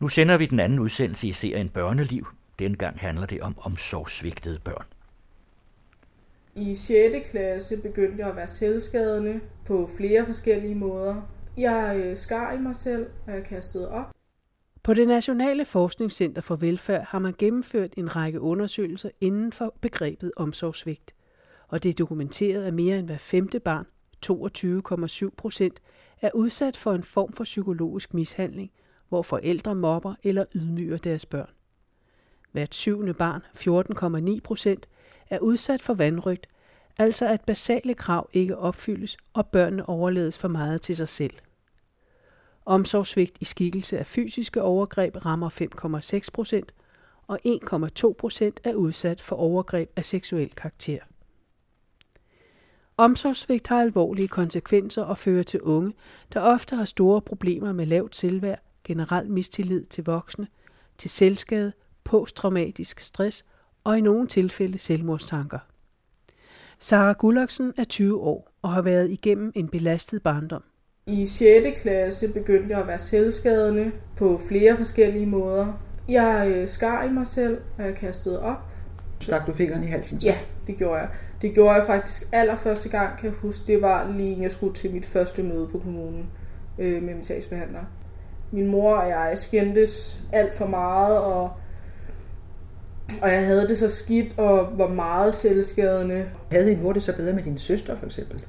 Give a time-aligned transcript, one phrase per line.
[0.00, 2.26] Nu sender vi den anden udsendelse i serien Børneliv.
[2.58, 4.84] Dengang handler det om omsorgsvigtede børn.
[6.54, 7.30] I 6.
[7.30, 11.22] klasse begyndte jeg at være selvskadende på flere forskellige måder.
[11.56, 14.14] Jeg øh, skar i mig selv, og jeg kastede op.
[14.82, 20.32] På det Nationale Forskningscenter for Velfærd har man gennemført en række undersøgelser inden for begrebet
[20.36, 21.14] omsorgsvigt.
[21.68, 23.86] Og det er dokumenteret, at mere end hver femte barn,
[24.26, 25.80] 22,7 procent,
[26.22, 28.70] er udsat for en form for psykologisk mishandling,
[29.14, 31.50] hvor forældre mobber eller ydmyger deres børn.
[32.52, 33.42] Hvert syvende barn,
[34.34, 34.88] 14,9 procent,
[35.30, 36.46] er udsat for vandrygt,
[36.98, 41.34] altså at basale krav ikke opfyldes, og børnene overlades for meget til sig selv.
[42.64, 45.50] Omsorgsvigt i skikkelse af fysiske overgreb rammer
[46.22, 46.74] 5,6 procent,
[47.26, 50.98] og 1,2 procent er udsat for overgreb af seksuel karakter.
[52.96, 55.92] Omsorgsvigt har alvorlige konsekvenser og fører til unge,
[56.32, 60.46] der ofte har store problemer med lavt selvværd, generel mistillid til voksne,
[60.98, 61.72] til selvskade,
[62.04, 63.44] posttraumatisk stress
[63.84, 65.58] og i nogle tilfælde selvmordstanker.
[66.78, 70.62] Sara Gullaksen er 20 år og har været igennem en belastet barndom.
[71.06, 71.80] I 6.
[71.80, 75.72] klasse begyndte jeg at være selvskadende på flere forskellige måder.
[76.08, 78.58] Jeg øh, skar i mig selv, og jeg kastede op.
[79.20, 80.20] Stak du fingeren i halsen?
[80.20, 80.26] Så?
[80.26, 81.08] Ja, det gjorde jeg.
[81.42, 83.66] Det gjorde jeg faktisk allerførste gang, kan jeg huske.
[83.66, 86.26] Det var lige jeg skulle til mit første møde på kommunen
[86.78, 87.84] øh, med min sagsbehandler.
[88.54, 91.50] Min mor og jeg skændtes alt for meget, og,
[93.22, 96.26] og jeg havde det så skidt og var meget selvskadende.
[96.50, 98.44] Havde din mor det så bedre med din søster for eksempel?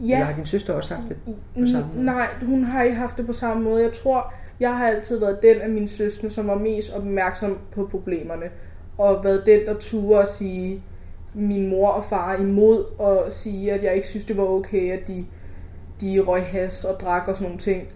[0.00, 0.12] Ja.
[0.12, 1.16] Eller har din søster også haft det
[1.60, 2.04] på samme måde?
[2.04, 3.82] Nej, hun har ikke haft det på samme måde.
[3.82, 7.86] Jeg tror, jeg har altid været den af mine søstre, som var mest opmærksom på
[7.90, 8.46] problemerne.
[8.98, 10.82] Og været den, der turde at sige
[11.34, 15.08] min mor og far imod, og sige, at jeg ikke synes, det var okay, at
[15.08, 15.26] de,
[16.00, 17.88] de røg has og drak og sådan nogle ting.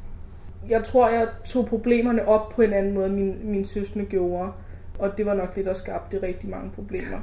[0.69, 4.53] Jeg tror, jeg tog problemerne op på en anden måde, end min, min søstre gjorde.
[4.99, 7.19] Og det var nok det, der skabte rigtig mange problemer.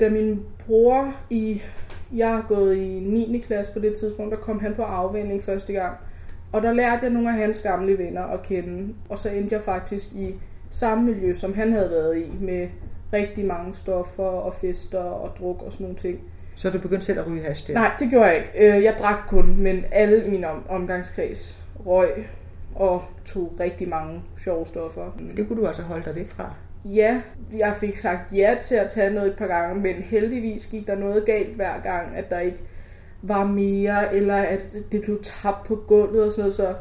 [0.00, 1.62] Da min bror i
[2.14, 3.42] jeg har gået i 9.
[3.46, 5.96] klasse på det tidspunkt, der kom han på afvænding første gang.
[6.52, 8.94] Og der lærte jeg nogle af hans gamle venner at kende.
[9.08, 10.34] Og så endte jeg faktisk i
[10.70, 12.68] samme miljø, som han havde været i, med
[13.12, 16.20] rigtig mange stoffer og fester og druk og sådan nogle ting.
[16.54, 17.74] Så du begyndte selv at ryge hash der?
[17.74, 18.76] Nej, det gjorde jeg ikke.
[18.76, 22.28] Øh, jeg drak kun, men alle i min omgangskreds røg
[22.74, 25.10] og tog rigtig mange sjove stoffer.
[25.36, 26.54] Det kunne du altså holde dig væk fra?
[26.84, 27.22] Ja,
[27.56, 30.94] jeg fik sagt ja til at tage noget et par gange, men heldigvis gik der
[30.94, 32.62] noget galt hver gang, at der ikke
[33.22, 36.54] var mere, eller at det blev tabt på gulvet og sådan noget.
[36.54, 36.74] Så,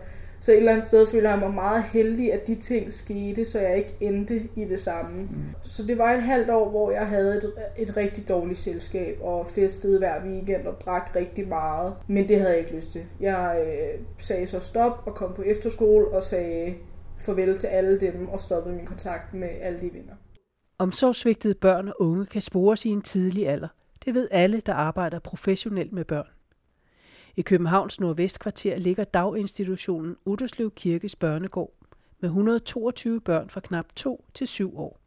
[0.45, 3.59] så et eller andet sted føler jeg mig meget heldig, at de ting skete, så
[3.59, 5.21] jeg ikke endte i det samme.
[5.21, 5.27] Mm.
[5.63, 9.47] Så det var et halvt år, hvor jeg havde et, et rigtig dårligt selskab, og
[9.47, 11.93] festede hver weekend og drak rigtig meget.
[12.07, 13.01] Men det havde jeg ikke lyst til.
[13.19, 16.73] Jeg øh, sagde så stop og kom på efterskole og sagde,
[17.17, 20.13] farvel til alle dem og stoppede min kontakt med alle de venner.
[20.77, 23.67] Omsorgsvigtede børn og unge kan spores i en tidlig alder.
[24.05, 26.34] Det ved alle, der arbejder professionelt med børn.
[27.37, 31.73] I Københavns Nordvestkvarter ligger daginstitutionen Utterslev Kirkes Børnegård
[32.19, 34.99] med 122 børn fra knap 2 til 7 år.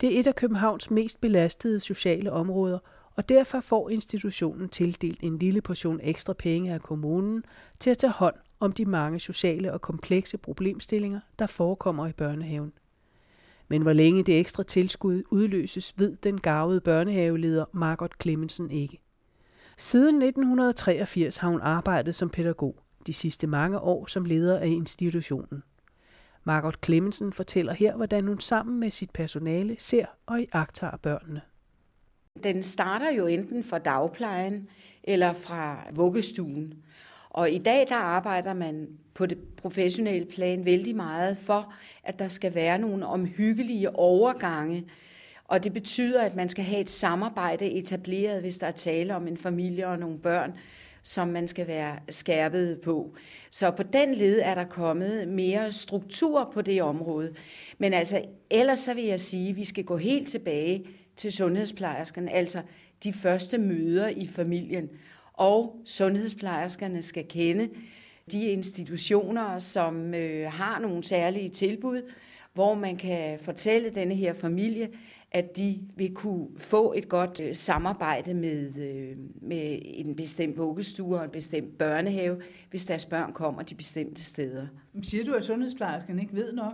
[0.00, 2.78] Det er et af Københavns mest belastede sociale områder,
[3.16, 7.44] og derfor får institutionen tildelt en lille portion ekstra penge af kommunen
[7.78, 12.72] til at tage hånd om de mange sociale og komplekse problemstillinger, der forekommer i børnehaven.
[13.68, 19.00] Men hvor længe det ekstra tilskud udløses, ved den gavede børnehaveleder Margot Clemmensen ikke.
[19.80, 22.76] Siden 1983 har hun arbejdet som pædagog,
[23.06, 25.62] de sidste mange år som leder af institutionen.
[26.44, 31.40] Margot Clemmensen fortæller her, hvordan hun sammen med sit personale ser og iagtager børnene.
[32.44, 34.68] Den starter jo enten fra dagplejen
[35.04, 36.74] eller fra vuggestuen.
[37.30, 41.74] Og i dag der arbejder man på det professionelle plan vældig meget for,
[42.04, 44.86] at der skal være nogle omhyggelige overgange.
[45.50, 49.28] Og det betyder, at man skal have et samarbejde etableret, hvis der er tale om
[49.28, 50.52] en familie og nogle børn,
[51.02, 53.14] som man skal være skærpet på.
[53.50, 57.34] Så på den led er der kommet mere struktur på det område.
[57.78, 60.86] Men altså, ellers så vil jeg sige, at vi skal gå helt tilbage
[61.16, 62.62] til sundhedsplejerskerne, altså
[63.04, 64.88] de første møder i familien
[65.32, 67.68] og sundhedsplejerskerne skal kende
[68.32, 72.02] de institutioner, som øh, har nogle særlige tilbud,
[72.54, 74.88] hvor man kan fortælle denne her familie,
[75.32, 81.18] at de vil kunne få et godt øh, samarbejde med, øh, med en bestemt vuggestue
[81.18, 82.40] og en bestemt børnehave,
[82.70, 84.66] hvis deres børn kommer de bestemte steder.
[85.02, 86.72] Siger du, at sundhedsplejerskerne ikke ved nok?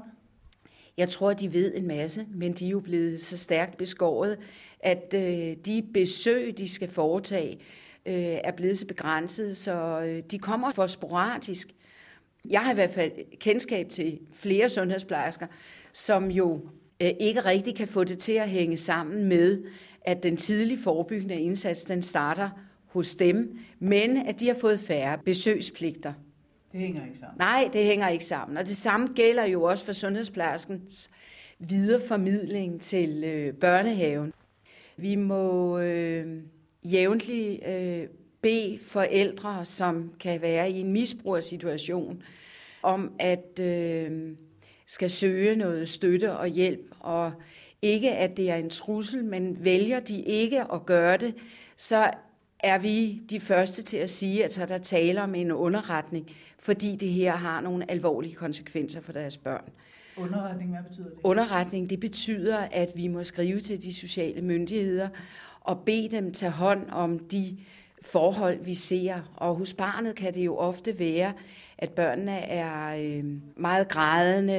[0.97, 4.39] Jeg tror, de ved en masse, men de er jo blevet så stærkt beskåret,
[4.81, 7.59] at øh, de besøg, de skal foretage,
[8.07, 8.15] øh,
[8.45, 11.75] er blevet så begrænset, så øh, de kommer for sporadisk.
[12.51, 15.47] Jeg har i hvert fald kendskab til flere sundhedsplejersker,
[15.93, 16.61] som jo
[17.01, 19.65] ikke rigtig kan få det til at hænge sammen med,
[20.01, 22.51] at den tidlige forebyggende indsats, den starter
[22.87, 26.13] hos dem, men at de har fået færre besøgspligter.
[26.73, 27.39] Det hænger ikke sammen.
[27.39, 28.59] Nej, det hænger ikke sammen.
[28.59, 31.11] Og det samme gælder jo også for sundhedsplejerskens
[31.59, 34.33] videreformidling til øh, børnehaven.
[34.97, 36.43] Vi må øh,
[36.85, 38.07] jævnligt øh,
[38.41, 42.23] bede forældre, som kan være i en misbrugersituation,
[42.83, 44.37] om at øh,
[44.87, 47.33] skal søge noget støtte og hjælp, og
[47.83, 51.35] ikke at det er en trussel, men vælger de ikke at gøre det,
[51.77, 52.11] så
[52.61, 56.97] er vi de første til at sige, at så der taler om en underretning, fordi
[56.97, 59.65] det her har nogle alvorlige konsekvenser for deres børn.
[60.17, 61.19] Underretning, hvad betyder det?
[61.25, 65.09] Underretning, det betyder, at vi må skrive til de sociale myndigheder
[65.61, 67.59] og bede dem tage hånd om de
[68.03, 69.33] forhold, vi ser.
[69.37, 71.33] Og hos barnet kan det jo ofte være,
[71.79, 73.25] at børnene er øh,
[73.57, 74.55] meget grædende,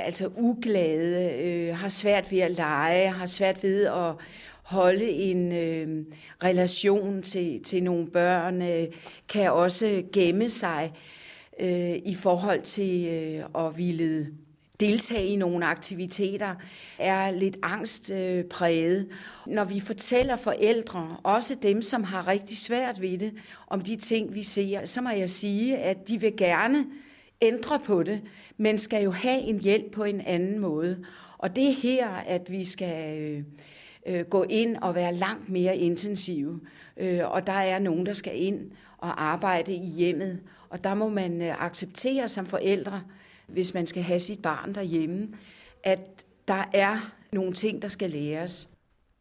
[0.00, 4.14] altså uglade, øh, har svært ved at lege, har svært ved at
[4.62, 6.04] holde en øh,
[6.44, 8.86] relation til, til nogle børn, øh,
[9.28, 10.92] kan også gemme sig
[11.60, 14.26] øh, i forhold til øh, at ville
[14.82, 16.54] deltage i nogle aktiviteter,
[16.98, 19.08] er lidt angstpræget.
[19.46, 23.32] Øh, Når vi fortæller forældre, også dem, som har rigtig svært ved det,
[23.66, 26.86] om de ting, vi ser, så må jeg sige, at de vil gerne
[27.42, 28.20] ændre på det,
[28.56, 31.04] men skal jo have en hjælp på en anden måde.
[31.38, 33.44] Og det er her, at vi skal øh,
[34.06, 36.60] øh gå ind og være langt mere intensive.
[36.96, 40.40] Øh, og der er nogen, der skal ind og arbejde i hjemmet.
[40.68, 43.02] Og der må man øh, acceptere som forældre,
[43.52, 45.28] hvis man skal have sit barn derhjemme,
[45.84, 46.98] at der er
[47.32, 48.68] nogle ting, der skal læres.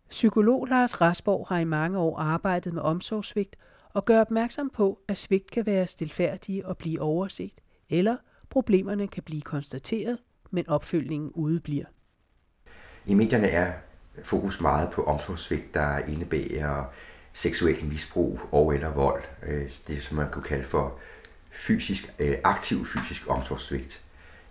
[0.10, 3.56] Psykolog Lars Rasborg har i mange år arbejdet med omsorgssvigt
[3.94, 7.54] og gør opmærksom på, at svigt kan være stilfærdige og blive overset,
[7.90, 8.18] eller
[8.50, 10.18] problemerne kan blive konstateret,
[10.52, 11.86] men opfølgningen udebliver.
[13.06, 13.74] I medierne er
[14.24, 16.86] fokus meget på omsorgssvigt, der indebærer
[17.34, 19.24] seksuel misbrug og eller vold.
[19.44, 21.00] Øh, det som man kunne kalde for
[21.52, 24.02] fysisk, øh, aktiv fysisk omsorgssvigt.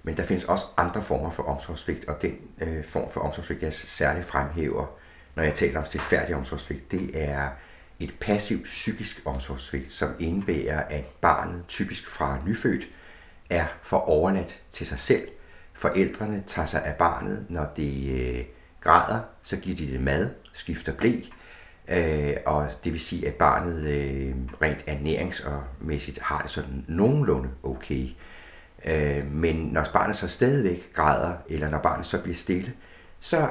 [0.03, 3.73] Men der findes også andre former for omsorgssvigt, og den øh, form for omsorgssvigt, jeg
[3.73, 4.87] særligt fremhæver,
[5.35, 7.49] når jeg taler om stilfærdig omsorgssvigt, det er
[8.01, 12.89] et passivt psykisk omsorgssvigt, som indebærer, at barnet, typisk fra nyfødt,
[13.51, 15.29] er for overnat til sig selv.
[15.75, 18.45] Forældrene tager sig af barnet, når det øh,
[18.81, 21.21] græder, så giver de det mad, skifter blæ,
[21.89, 28.05] øh, og det vil sige, at barnet øh, rent ernæringsmæssigt har det sådan nogenlunde okay.
[28.05, 28.11] Øh,
[28.85, 32.73] Øh, men når barnet så stadigvæk græder, eller når barnet så bliver stille,
[33.21, 33.49] så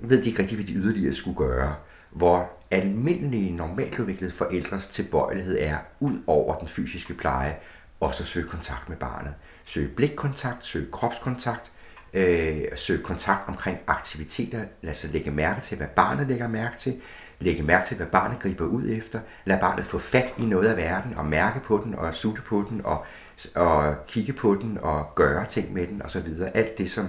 [0.00, 1.74] ved de ikke rigtig, hvad de yderligere skulle gøre.
[2.10, 7.56] Hvor almindelige, normalt udviklede forældres tilbøjelighed er, ud over den fysiske pleje,
[8.00, 9.34] også at søge kontakt med barnet.
[9.66, 11.72] Søge blikkontakt, søge kropskontakt,
[12.14, 17.00] øh, søge kontakt omkring aktiviteter, lad os lægge mærke til, hvad barnet lægger mærke til,
[17.40, 20.76] lægge mærke til, hvad barnet griber ud efter, lad barnet få fat i noget af
[20.76, 23.04] verden, og mærke på den, og sutte på den, og
[23.54, 26.28] og kigge på den og gøre ting med den osv.
[26.54, 27.08] Alt det, som,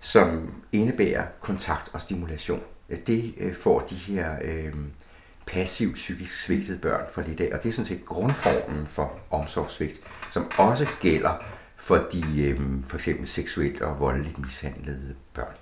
[0.00, 2.62] som indebærer kontakt og stimulation,
[3.06, 4.74] det øh, får de her øh,
[5.46, 7.54] passivt psykisk svigtede børn for lidt af.
[7.56, 11.44] Og det er sådan set grundformen for omsorgssvigt, som også gælder
[11.76, 15.54] for de øh, for eksempel seksuelt og voldeligt mishandlede børn.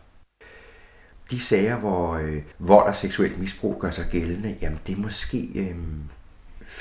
[1.30, 5.48] De sager, hvor øh, vold og seksuelt misbrug gør sig gældende, jamen det er måske
[5.54, 5.76] øh,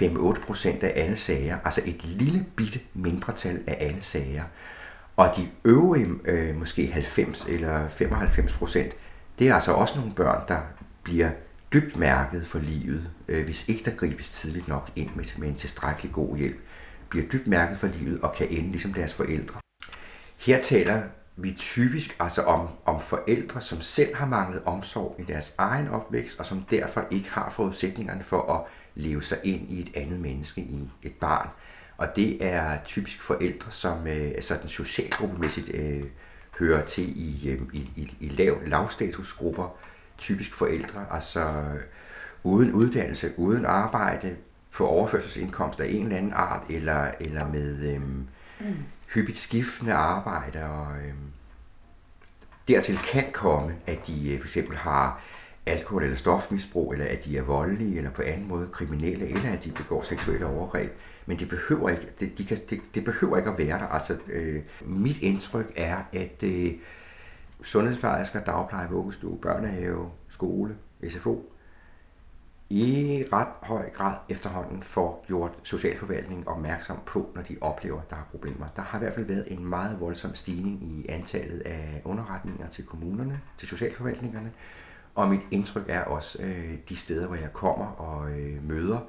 [0.01, 4.43] 5-8 procent af alle sager, altså et lille bitte mindretal af alle sager.
[5.15, 8.93] Og de øvrige, øh, måske 90 eller 95 procent,
[9.39, 10.59] det er altså også nogle børn, der
[11.03, 11.29] bliver
[11.73, 15.55] dybt mærket for livet, øh, hvis ikke der gribes tidligt nok ind med, med en
[15.55, 16.57] tilstrækkelig god hjælp,
[17.09, 19.59] bliver dybt mærket for livet og kan ende ligesom deres forældre.
[20.37, 21.01] Her taler
[21.35, 26.39] vi typisk altså om, om forældre, som selv har manglet omsorg i deres egen opvækst,
[26.39, 28.61] og som derfor ikke har forudsætningerne for at
[28.97, 31.49] leve sig ind i et andet menneske, i et barn.
[31.97, 36.03] Og det er typisk forældre, som øh, sådan socialgruppemæssigt øh,
[36.59, 39.77] hører til i, øh, i, i, i lav, lavstatusgrupper.
[40.17, 41.63] Typisk forældre, altså
[42.43, 44.35] uden uddannelse, uden arbejde,
[44.71, 48.75] på overførselsindkomst af en eller anden art, eller, eller med øh, mm.
[49.13, 50.65] hyppigt skiftende arbejde.
[50.65, 51.13] Og, øh,
[52.67, 55.21] dertil kan komme, at de øh, for eksempel har
[55.67, 59.63] alkohol- eller stofmisbrug, eller at de er voldelige, eller på anden måde kriminelle, eller at
[59.63, 60.91] de begår seksuelle overgreb.
[61.25, 63.87] Men det behøver ikke, det, de kan, det, det behøver ikke at være der.
[63.87, 66.73] Altså, øh, mit indtryk er, at øh,
[67.63, 70.75] sundhedsplejersker, dagpleje, vuggestue, børnehave, skole,
[71.09, 71.51] SFO,
[72.69, 78.15] i ret høj grad efterhånden får gjort socialforvaltningen opmærksom på, når de oplever, at der
[78.15, 78.67] er problemer.
[78.75, 82.85] Der har i hvert fald været en meget voldsom stigning i antallet af underretninger til
[82.85, 84.51] kommunerne, til socialforvaltningerne,
[85.17, 88.99] og mit indtryk er også øh, de steder, hvor jeg kommer og øh, møder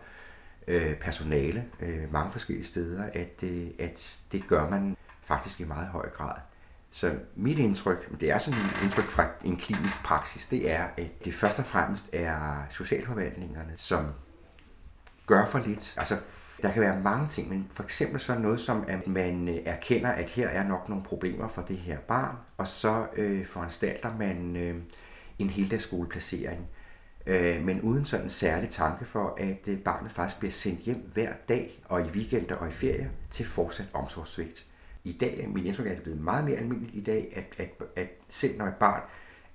[0.68, 5.88] øh, personale øh, mange forskellige steder, at, øh, at det gør man faktisk i meget
[5.88, 6.34] høj grad.
[6.90, 11.24] Så mit indtryk, det er sådan et indtryk fra en klinisk praksis, det er, at
[11.24, 14.06] det først og fremmest er socialforvaltningerne, som
[15.26, 15.94] gør for lidt.
[15.96, 16.16] Altså,
[16.62, 20.10] der kan være mange ting, men for eksempel så noget som, at man øh, erkender,
[20.10, 24.56] at her er nok nogle problemer for det her barn, og så øh, foranstalter man
[24.56, 24.76] øh,
[25.38, 26.68] en heldagsskoleplacering,
[27.26, 31.10] øh, men uden sådan en særlig tanke for, at øh, barnet faktisk bliver sendt hjem
[31.14, 34.66] hver dag, og i weekender og i ferie, til fortsat omsorgssvigt.
[35.04, 37.44] I dag, min indtryk er, at det er blevet meget mere almindeligt i dag, at,
[37.58, 39.02] at, at selv når et barn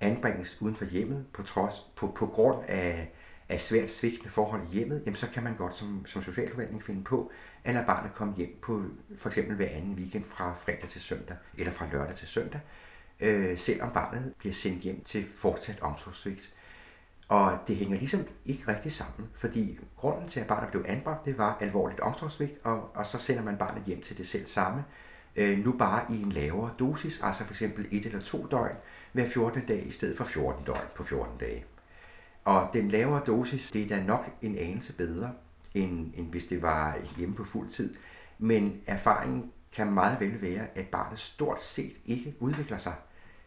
[0.01, 3.11] anbringes uden for hjemmet, på, trods, på, på grund af,
[3.49, 7.03] af svært svigtende forhold i hjemmet, jamen så kan man godt som, som socialforvaltning finde
[7.03, 7.31] på,
[7.63, 8.83] at lade barnet komme hjem på
[9.17, 12.59] for eksempel hver anden weekend fra fredag til søndag, eller fra lørdag til søndag,
[13.19, 16.53] øh, selvom barnet bliver sendt hjem til fortsat omsorgsvigt.
[17.27, 21.37] Og det hænger ligesom ikke rigtig sammen, fordi grunden til, at barnet blev anbragt, det
[21.37, 24.85] var alvorligt omsorgsvigt, og, og så sender man barnet hjem til det selv samme,
[25.35, 28.75] øh, nu bare i en lavere dosis, altså for eksempel et eller to døgn
[29.11, 29.65] hver 14.
[29.65, 31.65] dag i stedet for 14 døgn på 14 dage.
[32.43, 35.31] Og den lavere dosis, det er da nok en anelse bedre,
[35.73, 37.95] end, end hvis det var hjemme på fuld tid.
[38.39, 42.93] Men erfaringen kan meget vel være, at barnet stort set ikke udvikler sig,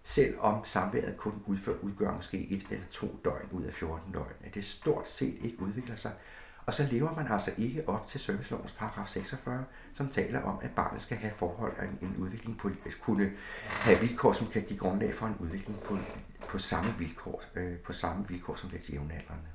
[0.03, 4.33] selvom samværet kun udfører, udgør måske et eller to døgn ud af 14 døgn.
[4.45, 6.13] At det stort set ikke udvikler sig,
[6.67, 9.65] og så lever man altså ikke op til servicelovens paragraf 46,
[9.95, 13.33] som taler om, at barnet skal have forhold af en, en udvikling på, kunne
[13.69, 15.99] have vilkår, som kan give grundlag for en udvikling på,
[16.49, 19.49] på samme vilkår, øh, på samme vilkår som det jævnaldrende.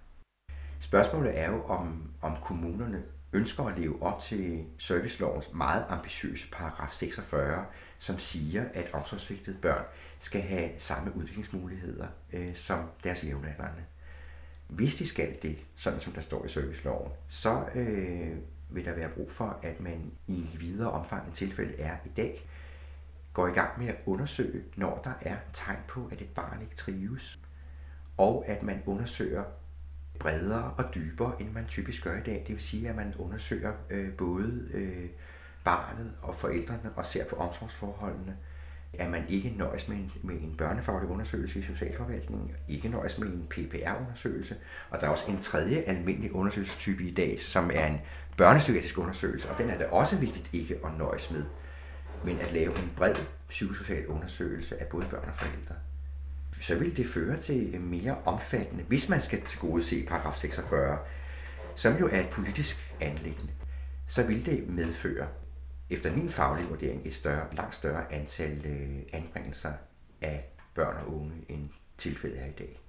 [0.79, 6.93] Spørgsmålet er jo, om, om kommunerne ønsker at leve op til servicelovens meget ambitiøse paragraf
[6.93, 7.65] 46,
[8.00, 9.85] som siger, at omsorgsvigtede børn
[10.19, 13.83] skal have samme udviklingsmuligheder øh, som deres jævnaldrende.
[14.67, 18.38] Hvis de skal det, sådan som der står i serviceloven, så øh,
[18.69, 22.50] vil der være brug for, at man i videre omfang end tilfældet er i dag,
[23.33, 26.75] går i gang med at undersøge, når der er tegn på, at et barn ikke
[26.75, 27.39] trives,
[28.17, 29.43] og at man undersøger
[30.21, 32.43] bredere og dybere, end man typisk gør i dag.
[32.47, 35.09] Det vil sige, at man undersøger øh, både øh,
[35.63, 38.37] barnet og forældrene og ser på omsorgsforholdene,
[38.93, 43.27] at man ikke nøjes med en, med en børnefaglig undersøgelse i socialforvaltningen, ikke nøjes med
[43.27, 44.55] en PPR-undersøgelse,
[44.89, 48.01] og der er også en tredje almindelig undersøgelsestype i dag, som er en
[48.37, 51.43] børnepsykiatrisk undersøgelse, og den er det også vigtigt ikke at nøjes med,
[52.23, 53.15] men at lave en bred
[53.49, 55.75] psykosocial undersøgelse af både børn og forældre.
[56.62, 60.98] Så vil det føre til mere omfattende, hvis man skal til gode se paragraf 46,
[61.75, 63.51] som jo er et politisk anlæggende,
[64.08, 65.27] så vil det medføre
[65.89, 69.72] efter min faglige vurdering et større, langt større antal øh, anbringelser
[70.22, 72.80] af børn og unge, end tilfældet er i dag.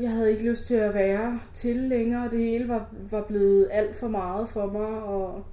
[0.00, 2.30] Jeg havde ikke lyst til at være til længere.
[2.30, 5.46] Det hele var, var blevet alt for meget for mig, og,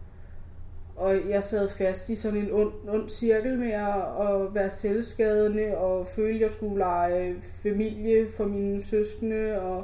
[0.98, 5.78] og jeg sad fast i sådan en ond, ond cirkel med at, at være selvskadende,
[5.78, 9.84] og føle, at jeg skulle lege familie for mine søskende, og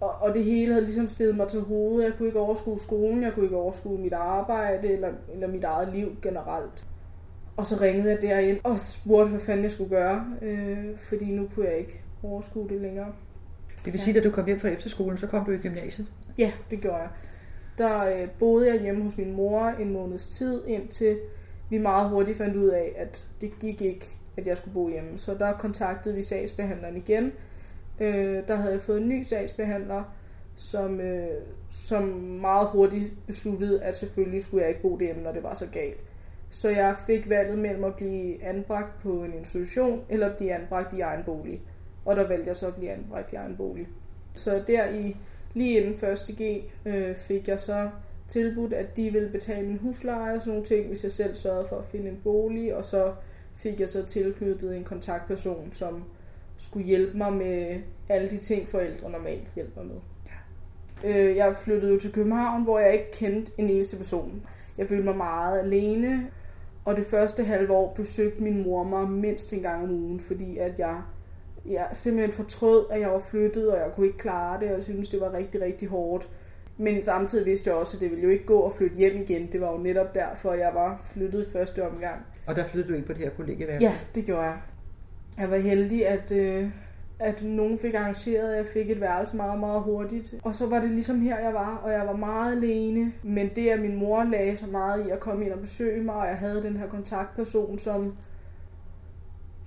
[0.00, 2.04] og, og det hele havde ligesom stedet mig til hovedet.
[2.04, 5.88] Jeg kunne ikke overskue skolen, jeg kunne ikke overskue mit arbejde eller, eller mit eget
[5.94, 6.84] liv generelt.
[7.56, 11.48] Og så ringede jeg derind og spurgte, hvad fanden jeg skulle gøre, øh, fordi nu
[11.54, 13.12] kunne jeg ikke overskue det længere.
[13.84, 14.18] Det vil sige, ja.
[14.18, 16.08] at du kom hjem fra efterskolen, så kom du i gymnasiet?
[16.38, 17.08] Ja, det gjorde jeg.
[17.78, 21.18] Der øh, boede jeg hjemme hos min mor en måneds tid, indtil
[21.70, 24.06] vi meget hurtigt fandt ud af, at det gik ikke,
[24.36, 25.18] at jeg skulle bo hjemme.
[25.18, 27.32] Så der kontaktede vi sagsbehandleren igen,
[28.00, 30.02] øh, der havde jeg fået en ny sagsbehandler,
[30.56, 31.28] som, øh,
[31.70, 32.02] som
[32.40, 36.00] meget hurtigt besluttede, at selvfølgelig skulle jeg ikke bo derhjemme, når det var så galt.
[36.50, 41.00] Så jeg fik valget mellem at blive anbragt på en institution, eller blive anbragt i
[41.00, 41.60] egen bolig.
[42.04, 43.88] Og der valgte jeg så at blive anbragt i egen bolig.
[44.34, 45.16] Så der i
[45.54, 46.18] lige inden 1.
[46.38, 47.90] G øh, fik jeg så
[48.28, 51.66] tilbudt, at de ville betale en husleje og sådan nogle ting, hvis jeg selv sørgede
[51.68, 53.12] for at finde en bolig, og så
[53.56, 56.04] fik jeg så tilknyttet en kontaktperson, som
[56.56, 59.96] skulle hjælpe mig med alle de ting, forældre normalt hjælper med.
[61.04, 64.42] Øh, jeg flyttede jo til København, hvor jeg ikke kendte en eneste person.
[64.78, 66.30] Jeg følte mig meget alene,
[66.84, 70.58] og det første halve år besøgte min mor mig mindst en gang om ugen, fordi
[70.58, 71.02] at jeg,
[71.70, 74.82] jeg simpelthen fortrød, at jeg var flyttet, og jeg kunne ikke klare det, og jeg
[74.82, 76.28] synes, det var rigtig, rigtig hårdt.
[76.76, 79.52] Men samtidig vidste jeg også, at det ville jo ikke gå at flytte hjem igen.
[79.52, 82.26] Det var jo netop derfor, jeg var flyttet i første omgang.
[82.46, 83.86] Og der flyttede du ind på det her kollegeværelse?
[83.86, 84.58] Ja, det gjorde jeg
[85.38, 86.70] jeg var heldig, at, øh,
[87.18, 90.34] at nogen fik arrangeret, at jeg fik et værelse meget, meget hurtigt.
[90.42, 93.12] Og så var det ligesom her, jeg var, og jeg var meget alene.
[93.22, 96.14] Men det, at min mor lagde så meget i at komme ind og besøge mig,
[96.14, 98.16] og jeg havde den her kontaktperson, som,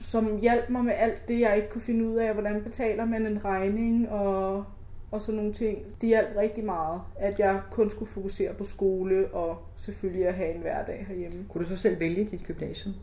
[0.01, 2.33] som hjalp mig med alt det, jeg ikke kunne finde ud af.
[2.33, 4.65] Hvordan betaler man en regning, og,
[5.11, 5.85] og sådan nogle ting.
[6.01, 10.55] Det hjalp rigtig meget, at jeg kun skulle fokusere på skole, og selvfølgelig at have
[10.55, 11.45] en hverdag herhjemme.
[11.49, 12.95] Kunne du så selv vælge dit gymnasium?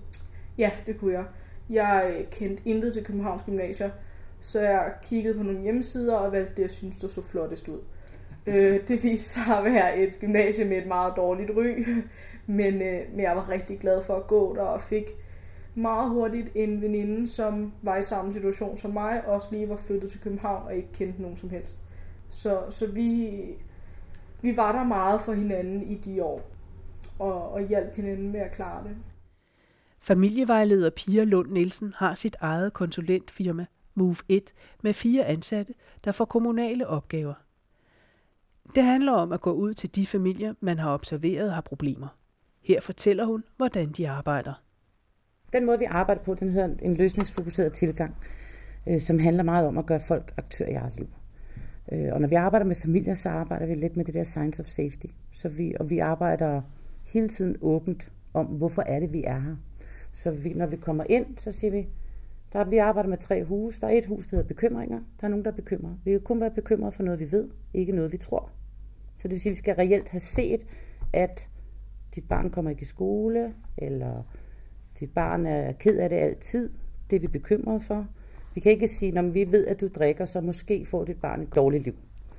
[0.58, 1.24] Ja, det kunne jeg.
[1.70, 3.90] Jeg kendte intet til Københavns Gymnasier,
[4.40, 7.78] så jeg kiggede på nogle hjemmesider og valgte det, jeg synes, der så flottest ud.
[8.46, 11.86] Øh, det viste sig at være et gymnasie med et meget dårligt ry,
[12.46, 15.04] men, øh, men jeg var rigtig glad for at gå der og fik
[15.74, 20.10] meget hurtigt en veninde, som var i samme situation som mig, også lige var flyttet
[20.10, 21.78] til København og ikke kendte nogen som helst.
[22.28, 23.30] Så, så vi,
[24.42, 26.50] vi var der meget for hinanden i de år,
[27.18, 28.96] og, og hjalp hinanden med at klare det.
[30.00, 36.24] Familievejleder Pia Lund Nielsen har sit eget konsulentfirma, Move 1, med fire ansatte, der får
[36.24, 37.34] kommunale opgaver.
[38.74, 42.08] Det handler om at gå ud til de familier, man har observeret har problemer.
[42.62, 44.62] Her fortæller hun, hvordan de arbejder.
[45.52, 48.14] Den måde, vi arbejder på, den hedder en løsningsfokuseret tilgang,
[48.88, 51.08] øh, som handler meget om at gøre folk aktør i eget liv.
[51.92, 54.60] Øh, og når vi arbejder med familier, så arbejder vi lidt med det der science
[54.60, 55.06] of safety.
[55.32, 56.62] Så vi, og vi arbejder
[57.04, 59.56] hele tiden åbent om, hvorfor er det, vi er her.
[60.12, 61.88] Så vi, når vi kommer ind, så siger vi,
[62.52, 63.80] der, vi arbejder med tre huse.
[63.80, 65.00] Der er et hus, der hedder bekymringer.
[65.20, 65.96] Der er nogen, der er bekymret.
[66.04, 68.50] Vi kan kun være bekymret for noget, vi ved, ikke noget, vi tror.
[69.16, 70.66] Så det vil sige, at vi skal reelt have set,
[71.12, 71.48] at
[72.14, 74.22] dit barn kommer ikke i skole, eller
[75.00, 76.70] dit barn er ked af det altid.
[77.10, 78.06] Det er vi bekymrede for.
[78.54, 81.42] Vi kan ikke sige, når vi ved, at du drikker, så måske får dit barn
[81.42, 81.94] et dårligt liv.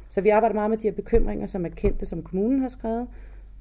[0.09, 3.07] Så vi arbejder meget med de her bekymringer, som er kendte, som kommunen har skrevet,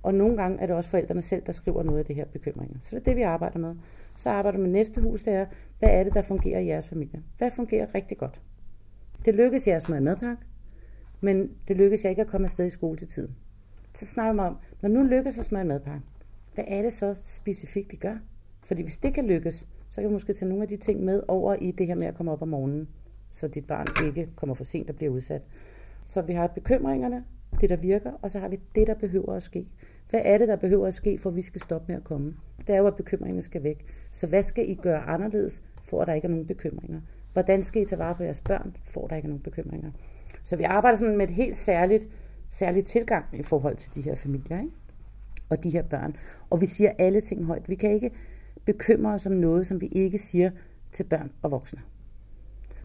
[0.03, 2.77] og nogle gange er det også forældrene selv, der skriver noget af det her bekymringer.
[2.83, 3.75] Så det er det, vi arbejder med.
[4.17, 5.47] Så arbejder vi med næste hus, det er,
[5.79, 7.23] hvad er det, der fungerer i jeres familie?
[7.39, 8.41] Hvad fungerer rigtig godt?
[9.25, 10.43] Det lykkes jeres med madpakke,
[11.21, 13.37] men det lykkes jeg ikke at komme afsted i skole til tiden.
[13.95, 16.07] Så snakker vi om, når nu lykkes os med en madpakke,
[16.55, 18.17] hvad er det så specifikt, de gør?
[18.69, 21.23] Fordi hvis det kan lykkes, så kan vi måske tage nogle af de ting med
[21.29, 22.89] over i det her med at komme op om morgenen,
[23.33, 25.43] så dit barn ikke kommer for sent og bliver udsat.
[26.07, 27.25] Så vi har bekymringerne,
[27.61, 29.67] det der virker, og så har vi det, der behøver at ske.
[30.11, 32.35] Hvad er det, der behøver at ske, for at vi skal stoppe med at komme?
[32.67, 33.85] Det er jo, at bekymringerne skal væk.
[34.11, 37.01] Så hvad skal I gøre anderledes, for at der ikke er nogen bekymringer?
[37.33, 39.91] Hvordan skal I tage vare på jeres børn, for at der ikke er nogen bekymringer?
[40.45, 42.09] Så vi arbejder sådan med et helt særligt,
[42.49, 44.73] særligt tilgang i forhold til de her familier, ikke?
[45.49, 46.17] og de her børn.
[46.51, 47.69] Og vi siger alle ting højt.
[47.69, 48.11] Vi kan ikke
[48.73, 50.51] bekymrer os om noget, som vi ikke siger
[50.93, 51.81] til børn og voksne.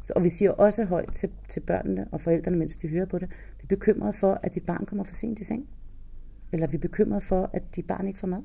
[0.03, 3.19] Så, og vi siger også højt til, til børnene og forældrene, mens de hører på
[3.19, 5.69] det, vi er bekymrede for, at dit barn kommer for sent i seng.
[6.51, 8.41] Eller vi er bekymrede for, at dit barn ikke får mad.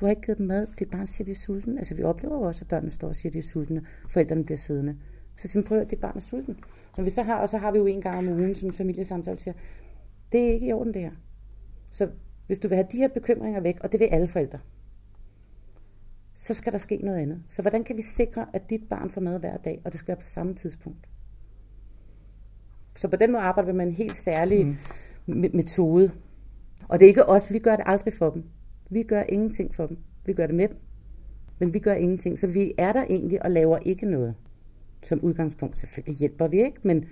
[0.00, 1.78] Du har ikke givet dem mad, dit barn siger, de er sulten.
[1.78, 4.58] Altså vi oplever jo også, at børnene står og siger, de er sultne, forældrene bliver
[4.58, 4.96] siddende.
[5.36, 6.56] Så siger vi, prøv at dit barn er sulten.
[6.96, 8.74] Når vi så har, og så har vi jo en gang om ugen sådan en
[8.74, 9.54] familiesamtale, siger,
[10.32, 11.12] det er ikke i orden det her.
[11.90, 12.08] Så
[12.46, 14.58] hvis du vil have de her bekymringer væk, og det vil alle forældre,
[16.34, 17.42] så skal der ske noget andet.
[17.48, 20.08] Så hvordan kan vi sikre, at dit barn får mad hver dag, og det skal
[20.08, 21.08] være på samme tidspunkt?
[22.94, 24.66] Så på den måde arbejder vi med en helt særlig
[25.26, 25.50] mm.
[25.54, 26.12] metode.
[26.88, 28.44] Og det er ikke os, vi gør det aldrig for dem.
[28.90, 29.98] Vi gør ingenting for dem.
[30.24, 30.76] Vi gør det med dem.
[31.58, 32.38] Men vi gør ingenting.
[32.38, 34.34] Så vi er der egentlig og laver ikke noget.
[35.02, 37.04] Som udgangspunkt selvfølgelig hjælper vi ikke, men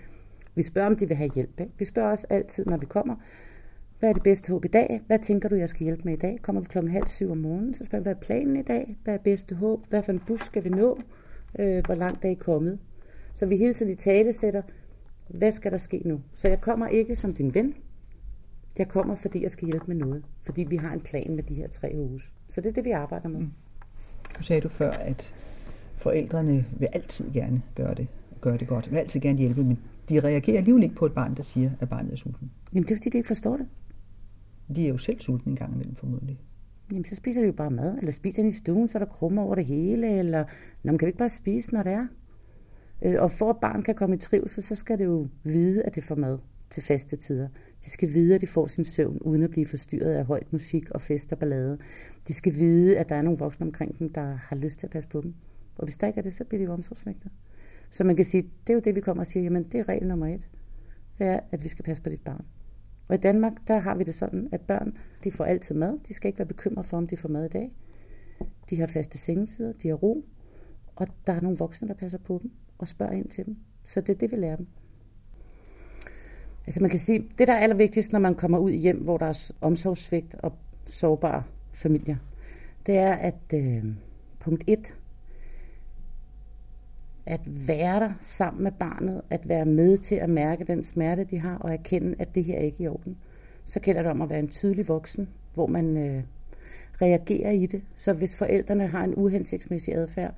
[0.55, 1.61] vi spørger, om de vil have hjælp.
[1.61, 1.73] Ikke?
[1.79, 3.15] Vi spørger også altid, når vi kommer,
[4.01, 5.01] hvad er det bedste håb i dag?
[5.07, 6.39] Hvad tænker du, jeg skal hjælpe med i dag?
[6.43, 8.97] Kommer vi klokken halv syv om morgenen, så spørger vi, hvad er planen i dag?
[9.05, 9.87] Hvad er bedste håb?
[9.89, 11.01] Hvad for en bus skal vi nå?
[11.59, 12.79] Øh, hvor langt er I kommet?
[13.35, 14.63] Så vi hele tiden i tale sætter,
[15.29, 16.21] hvad skal der ske nu?
[16.35, 17.75] Så jeg kommer ikke som din ven.
[18.79, 20.25] Jeg kommer, fordi jeg skal hjælpe med noget.
[20.43, 22.33] Fordi vi har en plan med de her tre huse.
[22.49, 23.41] Så det er det, vi arbejder med.
[23.41, 23.51] Mm.
[24.37, 25.35] Nu sagde du før, at
[25.97, 28.07] forældrene vil altid gerne gøre det,
[28.41, 28.91] gøre det godt.
[28.91, 31.89] Vil altid gerne hjælpe, men de reagerer alligevel ikke på et barn, der siger, at
[31.89, 32.51] barnet er sulten.
[32.75, 33.67] Jamen det er fordi, de ikke forstår det.
[34.77, 36.41] De er jo selv sultne en gang imellem formodentlig.
[36.91, 39.13] Jamen, så spiser de jo bare mad, eller spiser de i stuen, så er der
[39.13, 40.45] krummer over det hele, eller
[40.83, 42.07] Nå, man kan jo ikke bare spise, når det er.
[43.03, 45.95] Øh, og for at barn kan komme i trivsel, så skal det jo vide, at
[45.95, 46.39] det får mad
[46.71, 47.49] til faste tider.
[47.85, 50.91] De skal vide, at de får sin søvn, uden at blive forstyrret af højt musik
[50.91, 51.79] og fest og ballade.
[52.29, 54.91] De skal vide, at der er nogle voksne omkring dem, der har lyst til at
[54.91, 55.35] passe på dem.
[55.77, 57.31] Og hvis der ikke er det, så bliver de jo omsorgsvægtet.
[57.91, 59.89] Så man kan sige, det er jo det, vi kommer og siger, jamen det er
[59.89, 60.49] regel nummer et.
[61.19, 62.45] Det er, at vi skal passe på dit barn.
[63.11, 65.99] Og i Danmark, der har vi det sådan, at børn, de får altid mad.
[66.09, 67.73] De skal ikke være bekymret for, om de får mad i dag.
[68.71, 70.25] De har faste sengetider, de har ro,
[70.97, 73.57] og der er nogle voksne, der passer på dem og spørger ind til dem.
[73.85, 74.67] Så det er det, vi lærer dem.
[76.67, 79.19] Altså man kan sige, det der er allervigtigst, når man kommer ud i hjem, hvor
[79.19, 80.53] der er omsorgssvigt og
[80.87, 81.43] sårbare
[81.73, 82.17] familier,
[82.87, 83.85] det er, at øh,
[84.41, 84.95] punkt 1,
[87.31, 91.39] at være der sammen med barnet, at være med til at mærke den smerte, de
[91.39, 93.17] har, og erkende, at det her er ikke i orden.
[93.67, 96.23] Så gælder det om at være en tydelig voksen, hvor man øh,
[97.03, 97.83] reagerer i det.
[97.95, 100.35] Så hvis forældrene har en uhensigtsmæssig adfærd,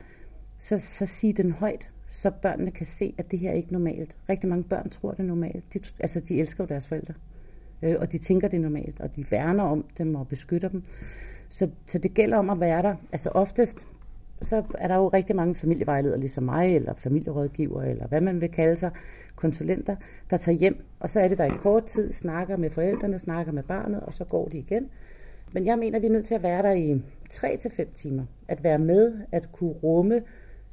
[0.59, 4.17] så, så sig den højt, så børnene kan se, at det her er ikke normalt.
[4.29, 5.75] Rigtig mange børn tror, det er normalt.
[5.75, 7.15] De, altså, de elsker jo deres forældre,
[7.83, 10.83] øh, og de tænker, det er normalt, og de værner om dem og beskytter dem.
[11.49, 12.97] Så, så det gælder om at være der.
[13.13, 13.87] Altså oftest,
[14.43, 18.49] så er der jo rigtig mange familievejledere, ligesom mig, eller familierådgiver, eller hvad man vil
[18.49, 18.91] kalde sig,
[19.37, 19.97] konsulenter,
[20.31, 23.53] der tager hjem, og så er det der i kort tid, snakker med forældrene, snakker
[23.53, 24.89] med barnet, og så går de igen.
[25.55, 27.03] Men jeg mener, vi er nødt til at være der i
[27.33, 28.25] 3-5 timer.
[28.49, 30.23] At være med, at kunne rumme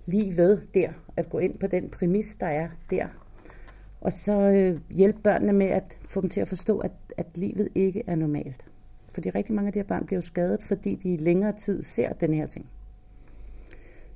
[0.06, 3.08] lige ved der, at gå ind på den præmis, der er der.
[4.02, 7.70] Og så øh, hjælpe børnene med at få dem til at forstå, at, at livet
[7.76, 8.66] ikke er normalt.
[9.14, 11.84] Fordi rigtig mange af de her børn bliver jo skadet, fordi de i længere tid
[11.84, 12.70] ser den her ting.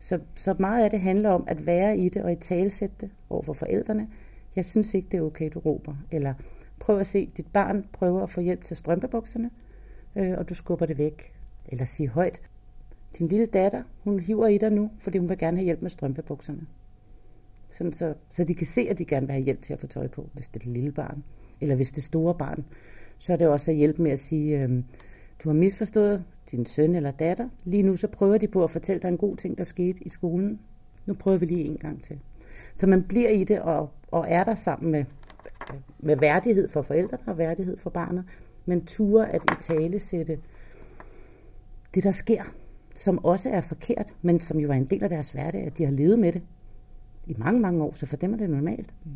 [0.04, 3.10] Så, så meget af det handler om at være i det og i talsætte det
[3.30, 4.08] over for forældrene.
[4.56, 5.96] Jeg synes ikke, det er okay, du råber.
[6.12, 6.34] Eller
[6.80, 9.50] prøv at se, dit barn prøver at få hjælp til strømpebukserne,
[10.16, 11.34] øh, og du skubber det væk.
[11.66, 12.42] Eller sig højt,
[13.20, 15.89] din lille datter, hun hiver i dig nu, fordi hun vil gerne have hjælp med
[15.89, 16.68] strømpebukserne.
[17.70, 19.88] Sådan så, så de kan se, at de gerne vil have hjælp til at få
[19.88, 21.24] tøj på, hvis det er det lille barn.
[21.62, 22.66] Eller hvis det er store barn,
[23.18, 24.84] så er det også at hjælpe med at sige, øh,
[25.43, 27.49] du har misforstået din søn eller datter.
[27.63, 30.10] Lige nu så prøver de på at fortælle dig en god ting, der skete i
[30.10, 30.60] skolen.
[31.06, 32.19] Nu prøver vi lige en gang til.
[32.73, 35.06] Så man bliver i det og, og er der sammen med,
[35.99, 38.23] med værdighed for forældrene og værdighed for barnet,
[38.65, 40.39] men turer at i tale sætte
[41.93, 42.43] det, der sker,
[42.95, 45.86] som også er forkert, men som jo er en del af deres hverdag, at de
[45.86, 46.41] har levet med det
[47.27, 48.93] i mange, mange år, så for dem er det normalt.
[49.06, 49.12] Mm.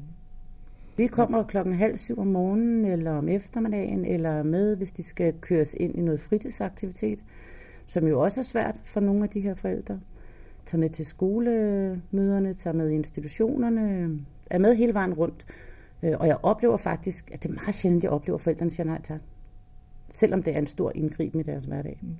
[0.97, 5.33] Vi kommer klokken halv syv om morgenen, eller om eftermiddagen, eller med, hvis de skal
[5.41, 7.23] køres ind i noget fritidsaktivitet,
[7.87, 9.99] som jo også er svært for nogle af de her forældre.
[10.65, 14.09] Tager med til skolemøderne, tager med i institutionerne,
[14.49, 15.45] er med hele vejen rundt.
[16.03, 18.85] Øh, og jeg oplever faktisk, at det er meget sjældent, jeg oplever, at forældrene siger
[18.85, 19.21] nej tak.
[20.09, 21.99] Selvom det er en stor indgriben i deres hverdag.
[22.01, 22.15] Mm.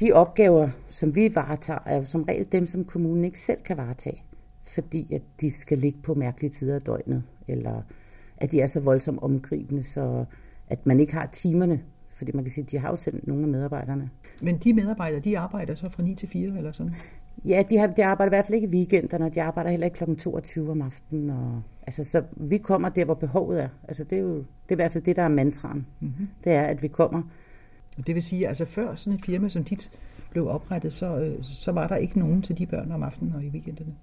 [0.00, 4.24] De opgaver, som vi varetager, er som regel dem, som kommunen ikke selv kan varetage
[4.74, 7.82] fordi at de skal ligge på mærkelige tider af døgnet, eller
[8.36, 10.24] at de er så voldsomt omgribende, så
[10.68, 11.80] at man ikke har timerne,
[12.14, 14.10] fordi man kan sige, at de har jo sendt nogle af medarbejderne.
[14.42, 16.94] Men de medarbejdere, de arbejder så fra 9 til 4 eller sådan?
[17.44, 19.86] Ja, de, har, de arbejder i hvert fald ikke i weekenderne, og de arbejder heller
[19.86, 20.14] ikke kl.
[20.14, 21.30] 22 om aftenen.
[21.30, 23.68] Og, altså, så vi kommer der, hvor behovet er.
[23.88, 25.86] Altså, det er jo det er i hvert fald det, der er mantraen.
[26.00, 26.28] Mm-hmm.
[26.44, 27.22] Det er, at vi kommer.
[28.06, 29.90] Det vil sige, altså før sådan et firma som dit
[30.30, 33.44] blev oprettet, så, øh, så var der ikke nogen til de børn om aftenen og
[33.44, 33.94] i weekenderne?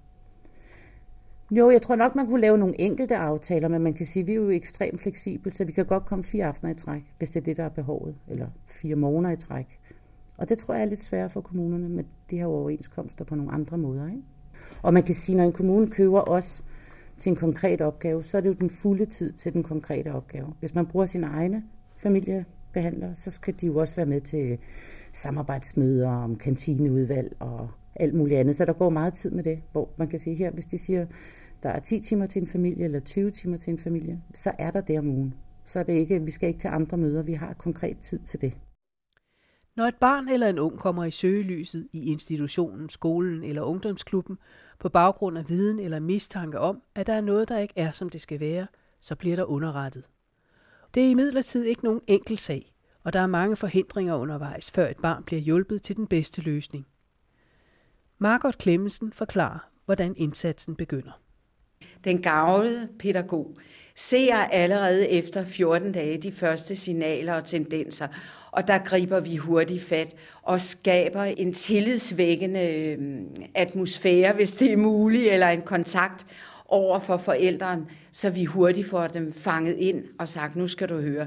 [1.50, 4.26] Jo, jeg tror nok, man kunne lave nogle enkelte aftaler, men man kan sige, at
[4.26, 7.30] vi er jo ekstremt fleksible, så vi kan godt komme fire aftener i træk, hvis
[7.30, 9.80] det er det, der er behovet, eller fire måneder i træk.
[10.38, 13.52] Og det tror jeg er lidt sværere for kommunerne med de her overenskomster på nogle
[13.52, 14.08] andre måder.
[14.08, 14.22] Ikke?
[14.82, 16.64] Og man kan sige, når en kommune køber os
[17.18, 20.46] til en konkret opgave, så er det jo den fulde tid til den konkrete opgave.
[20.60, 21.62] Hvis man bruger sine egne
[21.96, 24.58] familiebehandlere, så skal de jo også være med til
[25.12, 28.56] samarbejdsmøder om kantineudvalg og alt muligt andet.
[28.56, 31.06] Så der går meget tid med det, hvor man kan sige her, hvis de siger,
[31.62, 34.70] der er 10 timer til en familie, eller 20 timer til en familie, så er
[34.70, 35.34] der det om ugen.
[35.64, 38.40] Så er det ikke, vi skal ikke til andre møder, vi har konkret tid til
[38.40, 38.52] det.
[39.76, 44.38] Når et barn eller en ung kommer i søgelyset i institutionen, skolen eller ungdomsklubben
[44.78, 48.08] på baggrund af viden eller mistanke om, at der er noget, der ikke er, som
[48.08, 48.66] det skal være,
[49.00, 50.10] så bliver der underrettet.
[50.94, 52.72] Det er imidlertid ikke nogen enkel sag,
[53.04, 56.86] og der er mange forhindringer undervejs, før et barn bliver hjulpet til den bedste løsning.
[58.18, 61.20] Margot Klemmensen forklarer, hvordan indsatsen begynder.
[62.04, 63.56] Den gavlede pædagog
[63.94, 68.08] ser allerede efter 14 dage de første signaler og tendenser,
[68.50, 74.76] og der griber vi hurtigt fat og skaber en tillidsvækkende øhm, atmosfære, hvis det er
[74.76, 76.26] muligt, eller en kontakt
[76.68, 81.00] over for forældrene, så vi hurtigt får dem fanget ind og sagt, nu skal du
[81.00, 81.26] høre.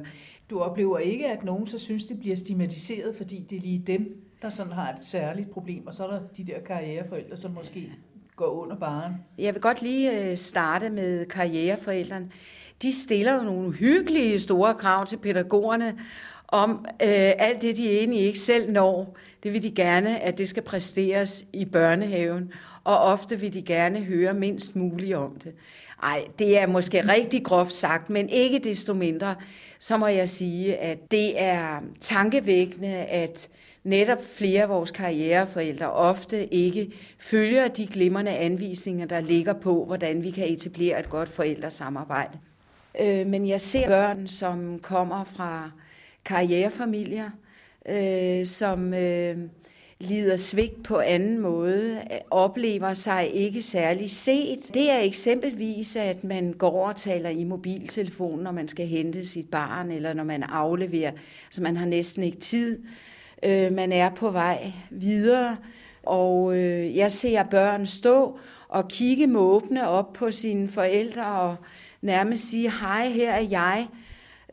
[0.50, 4.22] Du oplever ikke, at nogen så synes, det bliver stigmatiseret, fordi det er lige dem,
[4.42, 7.92] der sådan har et særligt problem, og så er der de der karriereforældre, som måske
[8.36, 9.14] går under baren.
[9.38, 12.32] Jeg vil godt lige øh, starte med karriereforældrene.
[12.82, 16.00] De stiller jo nogle hyggelige store krav til pædagogerne,
[16.48, 19.18] om øh, alt det, de egentlig ikke selv når.
[19.44, 22.52] Det vil de gerne, at det skal præsteres i børnehaven,
[22.84, 25.54] og ofte vil de gerne høre mindst muligt om det.
[26.04, 29.36] Ej, det er måske rigtig groft sagt, men ikke desto mindre,
[29.80, 33.50] så må jeg sige, at det er tankevækkende, at
[33.84, 40.24] netop flere af vores karriereforældre ofte ikke følger de glimrende anvisninger, der ligger på, hvordan
[40.24, 42.40] vi kan etablere et godt forældresamarbejde.
[43.02, 45.72] Øh, men jeg ser børn, som kommer fra
[46.26, 47.30] karrierefamilier,
[47.90, 49.38] øh, som øh,
[50.00, 54.60] lider svigt på anden måde, oplever sig ikke særlig set.
[54.74, 59.50] Det er eksempelvis, at man går og taler i mobiltelefonen, når man skal hente sit
[59.50, 61.12] barn, eller når man afleverer,
[61.50, 62.80] så man har næsten ikke tid.
[63.44, 65.58] Øh, man er på vej videre,
[66.04, 71.56] og øh, jeg ser børn stå og kigge måbne op på sine forældre og
[72.02, 73.88] nærmest sige, hej, her er jeg.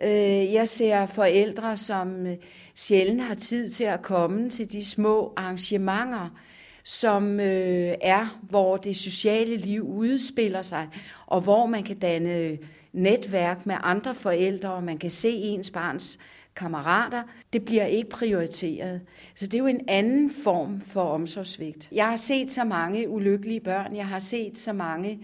[0.03, 2.37] Øh, jeg ser forældre, som øh,
[2.75, 6.39] sjældent har tid til at komme til de små arrangementer,
[6.85, 10.89] som øh, er, hvor det sociale liv udspiller sig,
[11.27, 12.59] og hvor man kan danne øh,
[12.93, 16.19] netværk med andre forældre, og man kan se ens barns
[16.59, 17.23] kammerater.
[17.53, 19.01] Det bliver ikke prioriteret.
[19.35, 21.89] Så det er jo en anden form for omsorgsvigt.
[21.93, 25.21] Jeg har set så mange ulykkelige børn, jeg har set så mange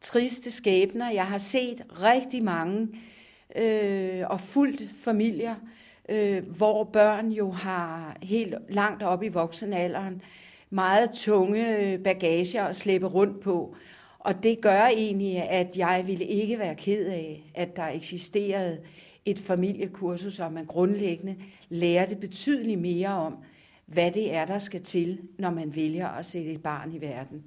[0.00, 2.88] triste skæbner, jeg har set rigtig mange
[3.56, 5.54] øh, og fuldt familier,
[6.08, 10.22] øh, hvor børn jo har helt langt op i voksenalderen
[10.70, 13.76] meget tunge øh, bagager at slæbe rundt på.
[14.18, 18.78] Og det gør egentlig, at jeg ville ikke være ked af, at der eksisterede
[19.24, 21.36] et familiekursus, så man grundlæggende
[21.68, 23.36] lærer det betydeligt mere om,
[23.86, 27.44] hvad det er, der skal til, når man vælger at sætte et barn i verden.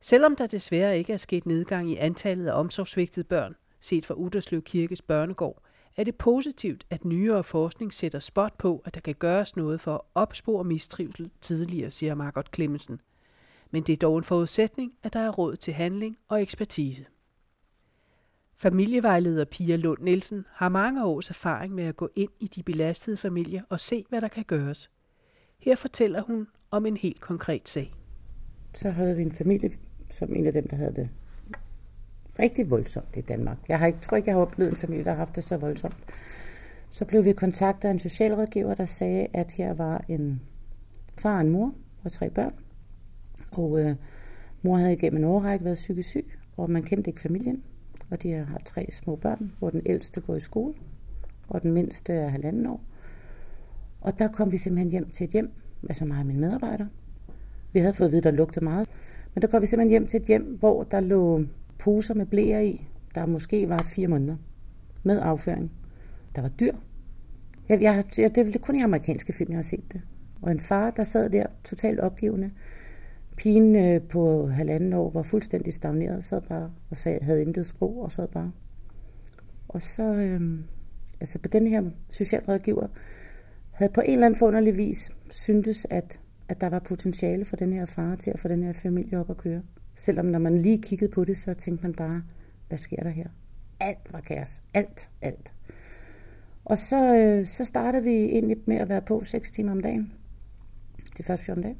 [0.00, 4.62] Selvom der desværre ikke er sket nedgang i antallet af omsorgsvigtede børn, set fra Uderslev
[4.62, 5.62] Kirkes børnegård,
[5.96, 9.94] er det positivt, at nyere forskning sætter spot på, at der kan gøres noget for
[9.94, 13.00] at opspore mistrivsel tidligere, siger Margot Clemmensen.
[13.70, 17.04] Men det er dog en forudsætning, at der er råd til handling og ekspertise.
[18.62, 23.16] Familievejleder Pia Lund Nielsen har mange års erfaring med at gå ind i de belastede
[23.16, 24.90] familier og se, hvad der kan gøres.
[25.58, 27.94] Her fortæller hun om en helt konkret sag.
[28.74, 29.70] Så havde vi en familie,
[30.10, 31.08] som en af dem, der havde det
[32.38, 33.58] rigtig voldsomt i Danmark.
[33.68, 35.56] Jeg har ikke, tror ikke, jeg har oplevet en familie, der har haft det så
[35.56, 35.96] voldsomt.
[36.90, 40.42] Så blev vi kontaktet af en socialrådgiver, der sagde, at her var en
[41.18, 42.54] far og en mor og tre børn.
[43.52, 43.94] Og øh,
[44.62, 47.62] mor havde igennem en årrække været psykisk syg, og man kendte ikke familien.
[48.12, 50.74] Og de har tre små børn, hvor den ældste går i skole,
[51.48, 52.80] og den mindste er halvanden år.
[54.00, 55.50] Og der kom vi simpelthen hjem til et hjem,
[55.88, 56.88] altså mig og mine medarbejdere.
[57.72, 58.88] Vi havde fået at vide, at der lugtede meget.
[59.34, 61.44] Men der kom vi simpelthen hjem til et hjem, hvor der lå
[61.78, 64.36] poser med blæer i, der måske var fire måneder,
[65.02, 65.72] med afføring.
[66.34, 66.72] Der var dyr.
[67.68, 70.00] Jeg, jeg, jeg, det er kun i amerikanske film, jeg har set det.
[70.42, 72.50] Og en far, der sad der totalt opgivende.
[73.36, 78.02] Pigen øh, på halvanden år var fuldstændig stagneret, sad bare og sag, havde intet sprog
[78.02, 78.52] og sad bare.
[79.68, 80.40] Og så, øh,
[81.20, 82.86] altså på den her socialrådgiver,
[83.72, 87.72] havde på en eller anden forunderlig vis syntes, at, at der var potentiale for den
[87.72, 89.62] her far til at få den her familie op at køre.
[89.96, 92.22] Selvom når man lige kiggede på det, så tænkte man bare,
[92.68, 93.28] hvad sker der her?
[93.80, 94.60] Alt var kaos.
[94.74, 95.54] Alt, alt.
[96.64, 100.12] Og så, øh, så startede vi egentlig med at være på 6 timer om dagen.
[101.18, 101.76] De første 14 dage.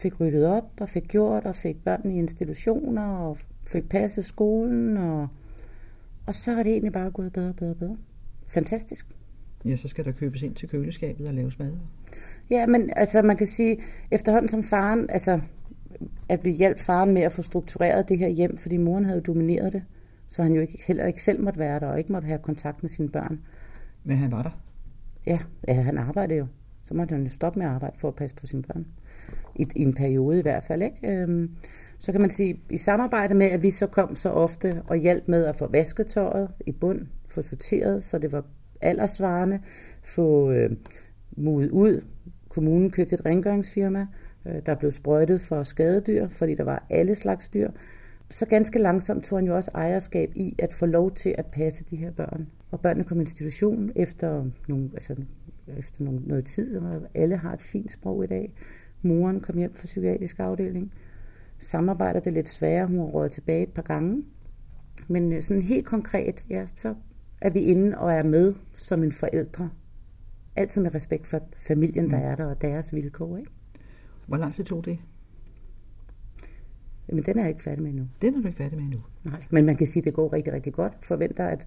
[0.00, 4.96] Fik ryddet op og fik gjort og fik børn i institutioner og fik passet skolen.
[4.96, 5.28] Og,
[6.26, 7.96] og så er det egentlig bare gået bedre og bedre og bedre.
[8.46, 9.06] Fantastisk.
[9.64, 11.72] Ja, så skal der købes ind til køleskabet og laves mad.
[12.50, 13.78] Ja, men altså man kan sige,
[14.10, 15.40] efterhånden som faren, altså
[16.28, 19.72] at vi hjalp faren med at få struktureret det her hjem, fordi moren havde domineret
[19.72, 19.82] det,
[20.28, 22.82] så han jo ikke, heller ikke selv måtte være der, og ikke måtte have kontakt
[22.82, 23.40] med sine børn.
[24.04, 24.60] Men han var der?
[25.26, 26.46] Ja, ja han arbejdede jo.
[26.84, 28.86] Så måtte han jo stoppe med at arbejde for at passe på sine børn.
[29.56, 31.08] I, i en periode i hvert fald, ikke?
[31.08, 31.50] Øhm,
[31.98, 35.28] så kan man sige, i samarbejde med, at vi så kom så ofte og hjalp
[35.28, 38.44] med at få vasket tøjet i bund, få sorteret, så det var
[38.80, 39.60] aldersvarende,
[40.02, 40.70] få øh,
[41.36, 42.04] mudet ud.
[42.48, 44.06] Kommunen købte et rengøringsfirma,
[44.46, 47.70] Øh, der blev sprøjtet for skadedyr, fordi der var alle slags dyr.
[48.30, 51.84] Så ganske langsomt tog han jo også ejerskab i at få lov til at passe
[51.90, 52.46] de her børn.
[52.70, 55.16] Og børnene kom i institution efter, nogle, altså,
[55.78, 58.54] efter nogle, noget tid, og alle har et fint sprog i dag.
[59.02, 60.92] Moren kom hjem fra psykiatrisk afdeling.
[61.58, 64.24] Samarbejder det lidt sværere, hun har rådet tilbage et par gange.
[65.08, 66.94] Men øh, sådan helt konkret, ja, så
[67.40, 69.70] er vi inde og er med som en forældre.
[70.56, 72.24] Altid med respekt for familien, der mm.
[72.24, 73.36] er der, og deres vilkår.
[73.36, 73.50] Ikke?
[74.26, 74.98] Hvor lang tid tog det?
[77.08, 78.08] Jamen, den er jeg ikke færdig med endnu.
[78.22, 79.00] Den er du ikke færdig med endnu?
[79.24, 80.92] Nej, men man kan sige, at det går rigtig, rigtig godt.
[81.02, 81.66] Forventer at,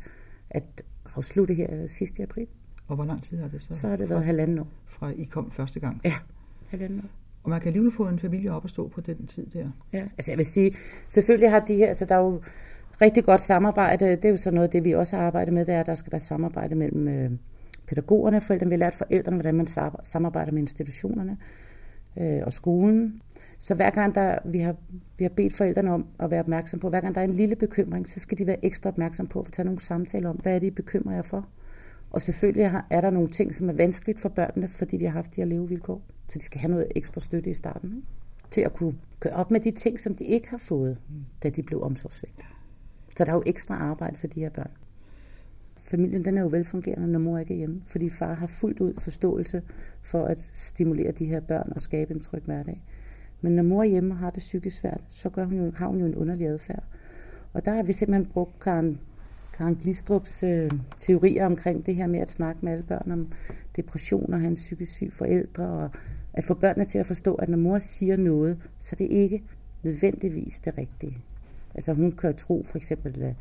[0.50, 0.84] at
[1.16, 2.48] afslutte her sidste april.
[2.88, 3.76] Og hvor lang tid har det så?
[3.76, 4.68] Så har det været halvanden år.
[4.86, 6.02] Fra I kom første gang?
[6.06, 6.14] Ja,
[6.68, 7.23] halvanden år.
[7.44, 9.70] Og man kan alligevel få en familie op at stå på den tid der?
[9.94, 10.76] Ja, altså jeg vil sige,
[11.08, 12.42] selvfølgelig har de her, altså der er jo
[13.02, 14.06] rigtig godt samarbejde.
[14.06, 15.86] Det er jo så noget af det, vi også har arbejdet med, det er, at
[15.86, 17.32] der skal være samarbejde mellem øh,
[17.88, 18.70] pædagogerne, forældrene.
[18.70, 19.68] Vi har lært forældrene, hvordan man
[20.04, 21.38] samarbejder med institutionerne
[22.18, 23.22] øh, og skolen.
[23.60, 24.76] Så hver gang der, vi, har,
[25.18, 27.56] vi har bedt forældrene om at være opmærksom på, hver gang der er en lille
[27.56, 30.60] bekymring, så skal de være ekstra opmærksom på at tage nogle samtaler om, hvad er
[30.60, 31.48] det, I bekymrer jer for?
[32.14, 35.36] Og selvfølgelig er der nogle ting, som er vanskeligt for børnene, fordi de har haft
[35.36, 36.02] de her levevilkår.
[36.28, 37.90] Så de skal have noget ekstra støtte i starten.
[37.96, 38.08] Ikke?
[38.52, 41.02] Til at kunne gøre op med de ting, som de ikke har fået,
[41.44, 42.46] da de blev omsorgsvægt.
[43.18, 44.72] Så der er jo ekstra arbejde for de her børn.
[45.78, 48.94] Familien den er jo velfungerende, når mor ikke er hjemme, fordi far har fuldt ud
[48.98, 49.62] forståelse
[50.02, 52.84] for at stimulere de her børn og skabe en tryg hverdag.
[53.42, 55.88] Men når mor er hjemme og har det psykisk svært, så gør hun jo, har
[55.88, 56.84] hun jo en underlig adfærd.
[57.54, 59.00] Og der har vi simpelthen brugt Karen,
[59.58, 63.32] Karen Glistrups øh, teorier omkring det her med at snakke med alle børn om
[63.76, 65.90] depression og hans psykisk syg forældre, og
[66.34, 69.44] at få børnene til at forstå, at når mor siger noget, så er det ikke
[69.84, 71.18] nødvendigvis det rigtige.
[71.76, 73.34] Altså hun kan tro for eksempel, øh,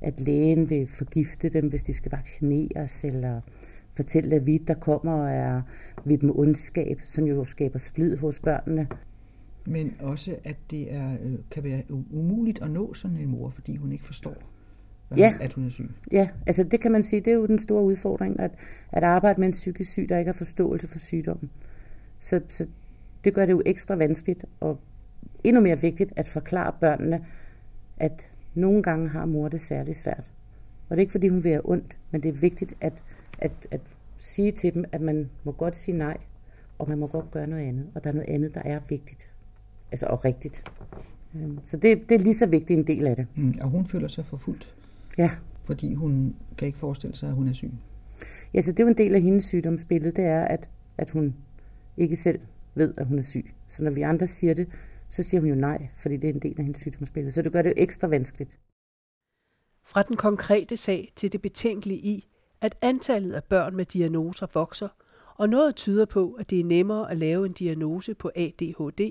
[0.00, 3.40] at lægen vil forgifte dem, hvis de skal vaccineres, eller
[3.96, 5.62] fortælle, at vi, der kommer og er
[6.04, 8.88] ved dem ondskab, som jo skaber splid hos børnene.
[9.70, 13.76] Men også, at det er, øh, kan være umuligt at nå sådan en mor, fordi
[13.76, 14.34] hun ikke forstår,
[15.18, 15.34] ja.
[15.40, 15.90] at hun er syg.
[16.12, 18.50] Ja, altså det kan man sige, det er jo den store udfordring, at,
[18.92, 21.50] at arbejde med en psykisk syg, der ikke har forståelse for sygdommen.
[22.20, 22.66] Så, så
[23.24, 24.80] det gør det jo ekstra vanskeligt, og
[25.44, 27.24] endnu mere vigtigt at forklare børnene,
[27.96, 30.30] at nogle gange har mor det særligt svært.
[30.88, 33.02] Og det er ikke, fordi hun vil have ondt, men det er vigtigt at,
[33.38, 33.80] at, at
[34.18, 36.16] sige til dem, at man må godt sige nej,
[36.78, 37.86] og man må godt gøre noget andet.
[37.94, 39.28] Og der er noget andet, der er vigtigt.
[39.92, 40.64] Altså og rigtigt.
[41.36, 43.26] Øhm, så det, det er lige så vigtigt en del af det.
[43.36, 44.74] Mm, og hun føler sig forfulgt.
[45.18, 45.30] Ja.
[45.64, 47.70] Fordi hun kan ikke forestille sig, at hun er syg.
[48.54, 51.34] Ja, så det er jo en del af hendes sygdomsbillede, det er, at, at hun
[51.96, 52.40] ikke selv
[52.74, 53.54] ved, at hun er syg.
[53.68, 54.68] Så når vi andre siger det,
[55.10, 57.32] så siger hun jo nej, fordi det er en del af hendes sygdomsbillede.
[57.32, 58.58] Så det gør det jo ekstra vanskeligt.
[59.84, 62.28] Fra den konkrete sag til det betænkelige i,
[62.60, 64.88] at antallet af børn med diagnoser vokser,
[65.36, 69.10] og noget tyder på, at det er nemmere at lave en diagnose på ADHD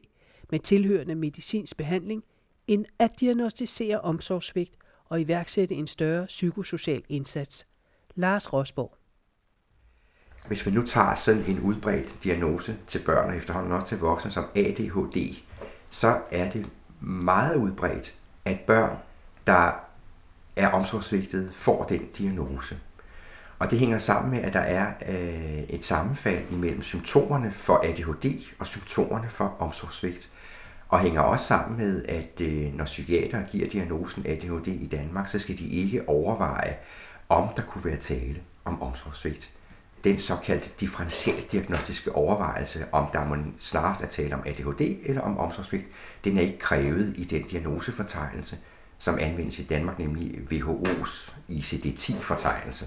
[0.51, 2.23] med tilhørende medicinsk behandling,
[2.67, 4.77] end at diagnostisere omsorgssvigt
[5.13, 7.67] og iværksætte en større psykosocial indsats.
[8.15, 8.97] Lars Rosborg.
[10.47, 14.31] Hvis vi nu tager sådan en udbredt diagnose til børn og efterhånden også til voksne
[14.31, 15.35] som ADHD,
[15.89, 16.65] så er det
[16.99, 18.97] meget udbredt, at børn,
[19.47, 19.71] der
[20.55, 22.79] er omsorgsvigtet, får den diagnose.
[23.59, 28.43] Og det hænger sammen med, at der er øh, et sammenfald imellem symptomerne for ADHD
[28.59, 30.29] og symptomerne for omsorgsvigt.
[30.93, 35.39] Og hænger også sammen med, at øh, når psykiater giver diagnosen ADHD i Danmark, så
[35.39, 36.77] skal de ikke overveje,
[37.29, 39.51] om der kunne være tale om omsorgsvigt
[40.03, 45.85] den såkaldte differentialdiagnostiske overvejelse, om der må snarest er tale om ADHD eller om omsorgsvigt,
[46.23, 48.57] den er ikke krævet i den diagnosefortegnelse,
[48.97, 52.85] som anvendes i Danmark, nemlig WHO's ICD-10-fortegnelse.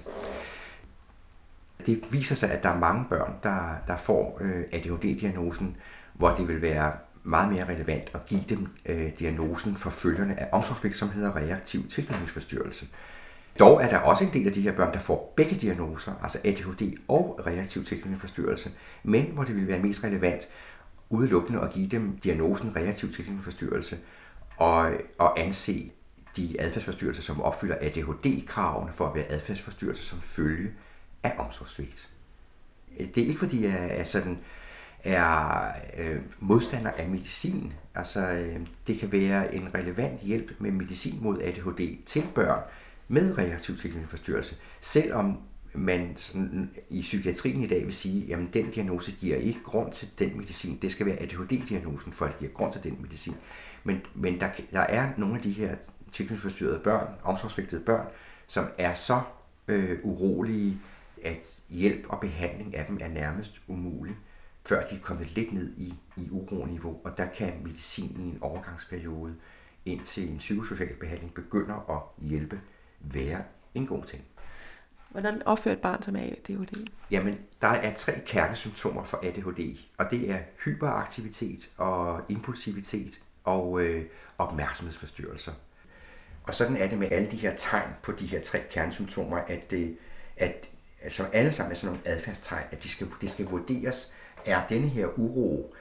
[1.85, 5.77] Det viser sig, at der er mange børn, der, der får øh, ADHD-diagnosen,
[6.13, 6.91] hvor det vil være
[7.27, 11.89] meget mere relevant at give dem øh, diagnosen for følgerne af omsorgspligt, som hedder reaktiv
[11.89, 12.87] tilknytningsforstyrrelse.
[13.59, 16.39] Dog er der også en del af de her børn, der får begge diagnoser, altså
[16.43, 18.71] ADHD og reaktiv tilknytningsforstyrrelse,
[19.03, 20.47] men hvor det vil være mest relevant
[21.09, 23.97] udelukkende at give dem diagnosen reaktiv tilknytningsforstyrrelse
[24.57, 25.91] og, og anse
[26.37, 30.71] de adfærdsforstyrrelser, som opfylder ADHD-kravene for at være adfærdsforstyrrelser som følge
[31.23, 32.09] af omsorgssvigt.
[32.97, 34.39] Det er ikke fordi, jeg er sådan
[35.03, 37.73] er øh, modstander af medicin.
[37.95, 42.61] Altså, øh, det kan være en relevant hjælp med medicin mod ADHD til børn,
[43.07, 45.41] med reaktiv tilknytningsforstyrrelse, selvom
[45.73, 50.09] man sådan, i psykiatrien i dag vil sige, at den diagnose giver ikke grund til
[50.19, 50.79] den medicin.
[50.81, 53.35] Det skal være ADHD-diagnosen, for at give grund til den medicin.
[53.83, 55.75] Men, men der, der er nogle af de her
[56.11, 58.07] tilknytningsforstyrrede børn, omsorgsvigtede børn,
[58.47, 59.21] som er så
[59.67, 60.77] øh, urolige,
[61.23, 64.15] at hjælp og behandling af dem er nærmest umulig,
[64.67, 66.99] før de er kommet lidt ned i, i uroniveau.
[67.03, 69.35] Og der kan medicin i en overgangsperiode,
[69.85, 72.61] indtil en psykosocial behandling begynder at hjælpe,
[72.99, 73.43] være
[73.75, 74.23] en god ting.
[75.09, 76.87] Hvordan opfører et barn som ADHD?
[77.11, 84.05] Jamen, der er tre kernesymptomer for ADHD, og det er hyperaktivitet og impulsivitet og øh,
[84.37, 85.51] opmærksomhedsforstyrrelser.
[86.43, 89.71] Og sådan er det med alle de her tegn på de her tre kernesymptomer, at,
[89.71, 89.97] det,
[90.37, 90.69] at
[91.01, 94.11] altså alle sammen er sådan nogle adfærdstegn, at de skal, det skal vurderes,
[94.47, 95.75] er denne her uro,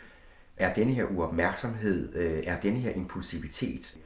[0.57, 3.96] er denne her uopmærksomhed, øh, er denne her impulsivitet,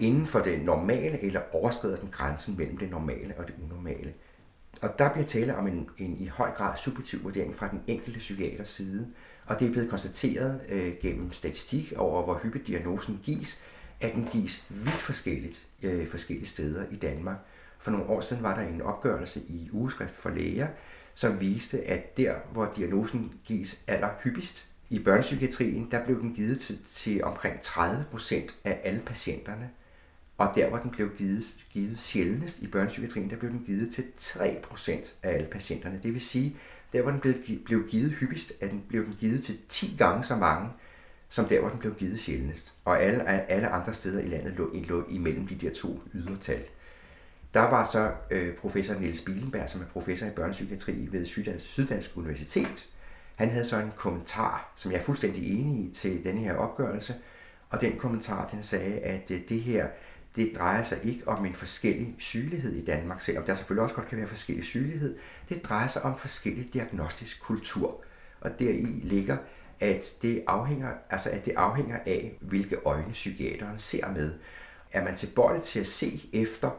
[0.00, 4.14] inden for det normale, eller overskrider den grænsen mellem det normale og det unormale.
[4.82, 8.18] Og der bliver tale om en, en i høj grad subjektiv vurdering fra den enkelte
[8.18, 9.08] psykiaters side,
[9.46, 13.60] og det er blevet konstateret øh, gennem statistik over, hvor hyppigt diagnosen gives,
[14.00, 17.36] at den gives vidt forskelligt øh, forskellige steder i Danmark.
[17.78, 20.68] For nogle år siden var der en opgørelse i ugeskrift for læger,
[21.16, 26.78] som viste, at der, hvor diagnosen gives allerhyppigst i børnepsykiatrien, der blev den givet til,
[26.86, 29.70] til omkring 30 procent af alle patienterne
[30.38, 34.04] Og der, hvor den blev givet, givet sjældnest i børnepsykiatrien, der blev den givet til
[34.20, 34.90] 3%
[35.22, 36.00] af alle patienterne.
[36.02, 36.56] Det vil sige,
[36.92, 40.24] der hvor den blev, blev givet hyppigst, at den blev den givet til 10 gange
[40.24, 40.70] så mange,
[41.28, 42.72] som der hvor den blev givet sjældnest.
[42.84, 46.64] Og alle, alle andre steder i landet lå, lå imellem de der to ydertal.
[47.54, 52.16] Der var så øh, professor Niels Bielenberg, som er professor i børnepsykiatri ved Syddansk, Syddansk
[52.16, 52.86] Universitet.
[53.34, 57.14] Han havde så en kommentar, som jeg er fuldstændig enig i til denne her opgørelse,
[57.70, 59.88] og den kommentar, den sagde, at øh, det her,
[60.36, 64.08] det drejer sig ikke om en forskellig sygelighed i Danmark, selvom der selvfølgelig også godt
[64.08, 65.18] kan være forskellig sygelighed.
[65.48, 68.02] Det drejer sig om forskellig diagnostisk kultur.
[68.40, 69.36] Og deri ligger,
[69.80, 74.34] at det afhænger, altså at det afhænger af, hvilke øjne psykiateren ser med.
[74.92, 76.70] Er man tilbøjelig til at se efter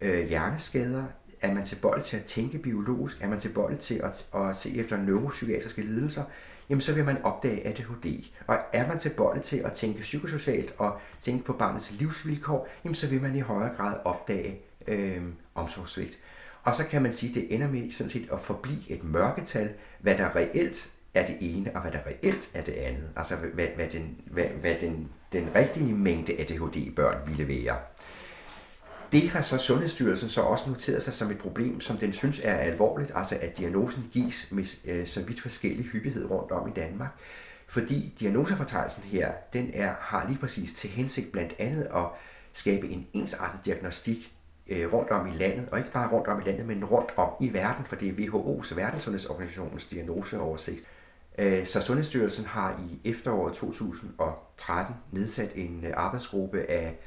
[0.00, 1.04] øh, hjerneskader?
[1.40, 3.22] Er man tilbøjelig til at tænke biologisk?
[3.22, 6.22] Er man tilbøjelig til at, at se efter neuropsykiatriske lidelser?
[6.70, 8.24] Jamen så vil man opdage ADHD.
[8.46, 13.08] Og er man tilbøjelig til at tænke psykosocialt og tænke på barnets livsvilkår, jamen så
[13.08, 15.22] vil man i højere grad opdage øh,
[15.54, 16.18] omsorgssvigt.
[16.62, 19.70] Og så kan man sige, at det ender med sådan set at forblive et mørketal,
[20.00, 23.10] hvad der reelt er det ene, og hvad der reelt er det andet.
[23.16, 27.76] Altså hvad, hvad, den, hvad, hvad den, den rigtige mængde ADHD-børn ville være.
[29.14, 32.54] Det har så Sundhedsstyrelsen så også noteret sig som et problem, som den synes er
[32.54, 37.10] alvorligt, altså at diagnosen gives med øh, så vidt forskellig hyppighed rundt om i Danmark.
[37.66, 42.04] Fordi diagnosefortegnelsen her, den er, har lige præcis til hensigt blandt andet at
[42.52, 44.32] skabe en ensartet diagnostik
[44.68, 47.30] øh, rundt om i landet, og ikke bare rundt om i landet, men rundt om
[47.40, 50.88] i verden, for det er WHO's Verdenssundhedsorganisationens diagnoseoversigt.
[51.38, 56.98] Øh, så Sundhedsstyrelsen har i efteråret 2013 nedsat en øh, arbejdsgruppe af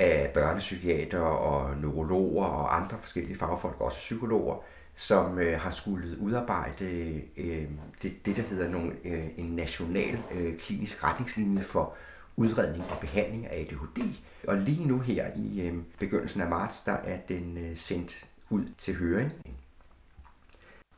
[0.00, 4.56] af børnepsykiater og neurologer og andre forskellige fagfolk, også psykologer,
[4.94, 7.64] som øh, har skulle udarbejde øh,
[8.02, 11.94] det, det, der hedder nogle, øh, en national øh, klinisk retningslinje for
[12.36, 14.14] udredning og behandling af ADHD.
[14.48, 18.64] Og lige nu her i øh, begyndelsen af marts, der er den øh, sendt ud
[18.78, 19.32] til høring.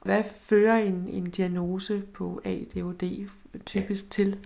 [0.02, 3.28] Hvad fører en, en diagnose på ADHD
[3.66, 4.08] typisk ja.
[4.10, 4.38] til?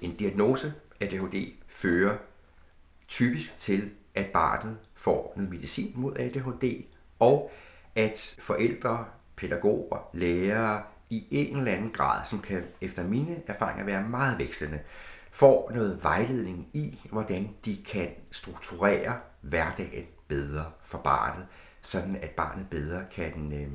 [0.00, 2.16] En diagnose ADHD fører
[3.08, 6.84] typisk til at barnet får noget medicin mod ADHD,
[7.18, 7.50] og
[7.94, 9.04] at forældre,
[9.36, 14.80] pædagoger, lærere i en eller anden grad, som kan efter mine erfaringer være meget vekslende,
[15.30, 21.46] får noget vejledning i, hvordan de kan strukturere hverdagen bedre for barnet,
[21.80, 23.72] sådan at barnet bedre kan øh,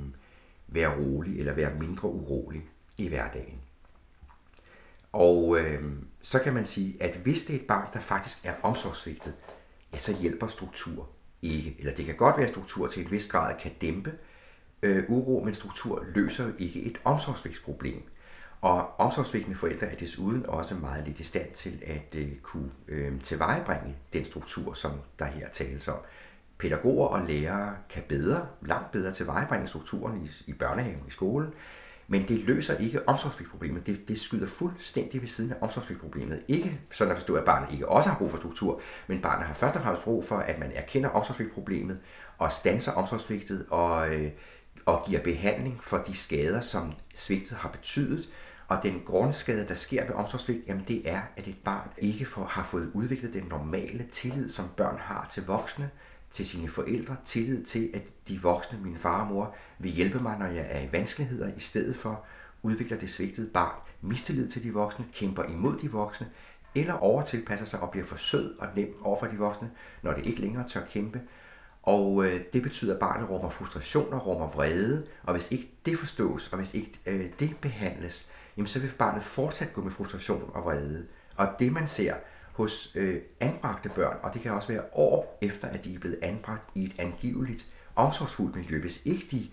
[0.68, 2.64] være rolig eller være mindre urolig
[2.98, 3.62] i hverdagen.
[5.12, 5.84] Og øh,
[6.22, 9.34] så kan man sige, at hvis det er et barn, der faktisk er omsorgsvigtet,
[9.98, 11.10] at så hjælper struktur
[11.42, 11.76] ikke.
[11.80, 14.14] Eller det kan godt være, at struktur til et vis grad kan dæmpe
[14.84, 18.04] øh, uro, men struktur løser jo ikke et omsorgsvægtsproblem.
[18.62, 23.22] Og omsorgsvægtende forældre er desuden også meget lidt i stand til at øh, kunne øh,
[23.22, 25.98] tilvejebringe den struktur, som der her tales om.
[26.58, 31.54] Pædagoger og lærere kan bedre, langt bedre tilvejebringe strukturen i, i børnehaven, i skolen,
[32.08, 33.88] men det løser ikke omsorgspligtproblemet.
[33.88, 36.42] Det, det skyder fuldstændig ved siden af omsorgspligtproblemet.
[36.48, 39.54] Ikke sådan at forstå, at barnet ikke også har brug for struktur, men barnet har
[39.54, 42.00] først og fremmest brug for, at man erkender omsorgspligtproblemet
[42.38, 44.32] og stanser omsorgssvigtet og, øh,
[44.86, 48.30] og giver behandling for de skader, som svigtet har betydet.
[48.68, 52.46] Og den grundskade, der sker ved omsorgssvigt, jamen det er, at et barn ikke får,
[52.46, 55.90] har fået udviklet den normale tillid, som børn har til voksne,
[56.32, 60.40] til sine forældre, tillid til, at de voksne, min far og mor, vil hjælpe mig,
[60.40, 62.26] når jeg er i vanskeligheder, i stedet for
[62.64, 66.28] udvikler det svigtede barn mistillid til de voksne, kæmper imod de voksne,
[66.76, 69.72] eller overtilpasser sig og bliver for sød og nem over for de voksne,
[70.02, 71.22] når det ikke længere tør kæmpe.
[71.84, 76.00] Og øh, det betyder, at barnet rummer frustration og rummer vrede, og hvis ikke det
[76.00, 80.52] forstås, og hvis ikke øh, det behandles, jamen så vil barnet fortsat gå med frustration
[80.54, 81.06] og vrede.
[81.36, 82.16] Og det man ser,
[82.58, 86.20] hos øh, anbragte børn, og det kan også være år efter, at de er blevet
[86.22, 88.80] anbragt i et angiveligt omsorgsfuldt miljø.
[88.80, 89.48] Hvis ikke de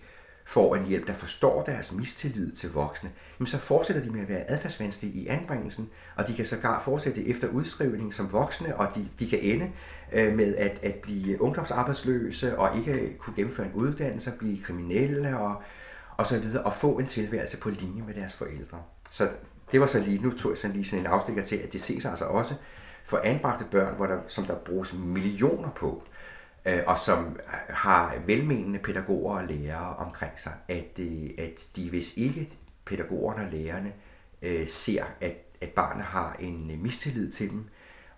[0.45, 4.29] får en hjælp, der forstår deres mistillid til voksne, jamen så fortsætter de med at
[4.29, 9.07] være adfærdsvanskelige i anbringelsen, og de kan sågar fortsætte efter udskrivning som voksne, og de,
[9.19, 9.71] de kan ende
[10.13, 15.61] øh, med at, at blive ungdomsarbejdsløse og ikke kunne gennemføre en uddannelse, blive kriminelle og,
[16.17, 18.77] og så videre, og få en tilværelse på linje med deres forældre.
[19.09, 19.29] Så
[19.71, 21.81] det var så lige, nu tog jeg sådan lige sådan en afstikker til, at det
[21.81, 22.55] ses altså også
[23.05, 26.03] for anbragte børn, hvor der, som der bruges millioner på,
[26.65, 27.39] øh, og som
[27.69, 32.49] har velmenende pædagoger og lærere omkring sig, at, øh, at de, hvis ikke
[32.85, 33.93] pædagogerne og lærerne
[34.41, 37.69] øh, ser, at, at barnet har en øh, mistillid til dem,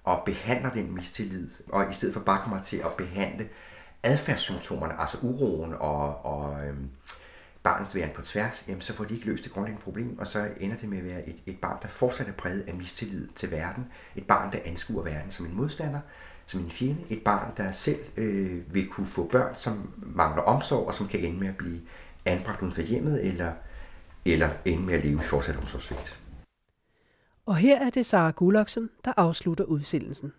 [0.03, 3.49] og behandler den mistillid, og i stedet for bare kommer til at behandle
[4.03, 6.75] adfærdssymptomerne, altså uroen og, og øh,
[7.67, 10.49] barnets væren på tværs, jamen så får de ikke løst det grundlæggende problem, og så
[10.59, 13.51] ender det med at være et, et barn, der fortsat er præget af mistillid til
[13.51, 13.85] verden.
[14.15, 15.99] Et barn, der anskuer verden som en modstander,
[16.45, 17.01] som en fjende.
[17.09, 21.19] Et barn, der selv øh, vil kunne få børn, som mangler omsorg, og som kan
[21.19, 21.81] ende med at blive
[22.25, 23.51] anbragt uden for hjemmet, eller,
[24.25, 26.19] eller ende med at leve i fortsat omsorgsvigt.
[27.45, 30.33] Og her er det Sara Gulaksen, der afslutter udsendelsen.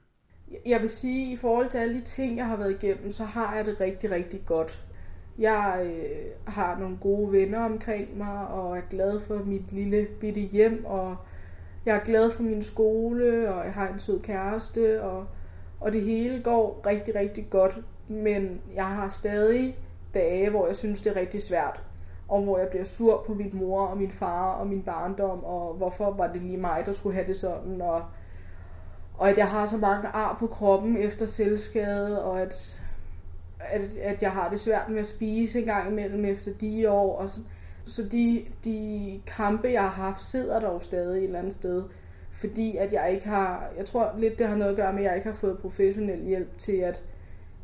[0.66, 3.24] Jeg vil sige, at i forhold til alle de ting, jeg har været igennem, så
[3.24, 4.87] har jeg det rigtig, rigtig godt.
[5.38, 10.40] Jeg øh, har nogle gode venner omkring mig, og er glad for mit lille bitte
[10.40, 11.16] hjem, og
[11.86, 15.26] jeg er glad for min skole, og jeg har en sød kæreste, og,
[15.80, 17.78] og det hele går rigtig, rigtig godt.
[18.08, 19.78] Men jeg har stadig
[20.14, 21.82] dage, hvor jeg synes, det er rigtig svært,
[22.28, 25.74] og hvor jeg bliver sur på min mor og min far og min barndom, og
[25.74, 28.02] hvorfor var det lige mig, der skulle have det sådan, og,
[29.18, 32.77] og at jeg har så mange ar på kroppen efter selvskade, og at
[33.60, 37.16] at, at jeg har det svært med at spise en gang imellem efter de år.
[37.16, 37.40] Og så,
[37.86, 41.84] så de, de kampe, jeg har haft, sidder dog stadig et eller andet sted.
[42.30, 45.08] Fordi at jeg ikke har, jeg tror lidt, det har noget at gøre med, at
[45.08, 47.04] jeg ikke har fået professionel hjælp til at,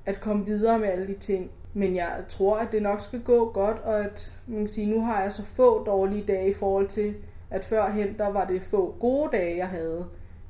[0.06, 1.50] at komme videre med alle de ting.
[1.74, 5.04] Men jeg tror, at det nok skal gå godt, og at man kan sige, nu
[5.04, 7.14] har jeg så få dårlige dage i forhold til,
[7.50, 10.06] at førhen der var det få gode dage, jeg havde.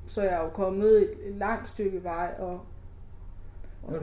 [0.07, 2.61] Så jeg er jo kommet et, et langt stykke vej, og,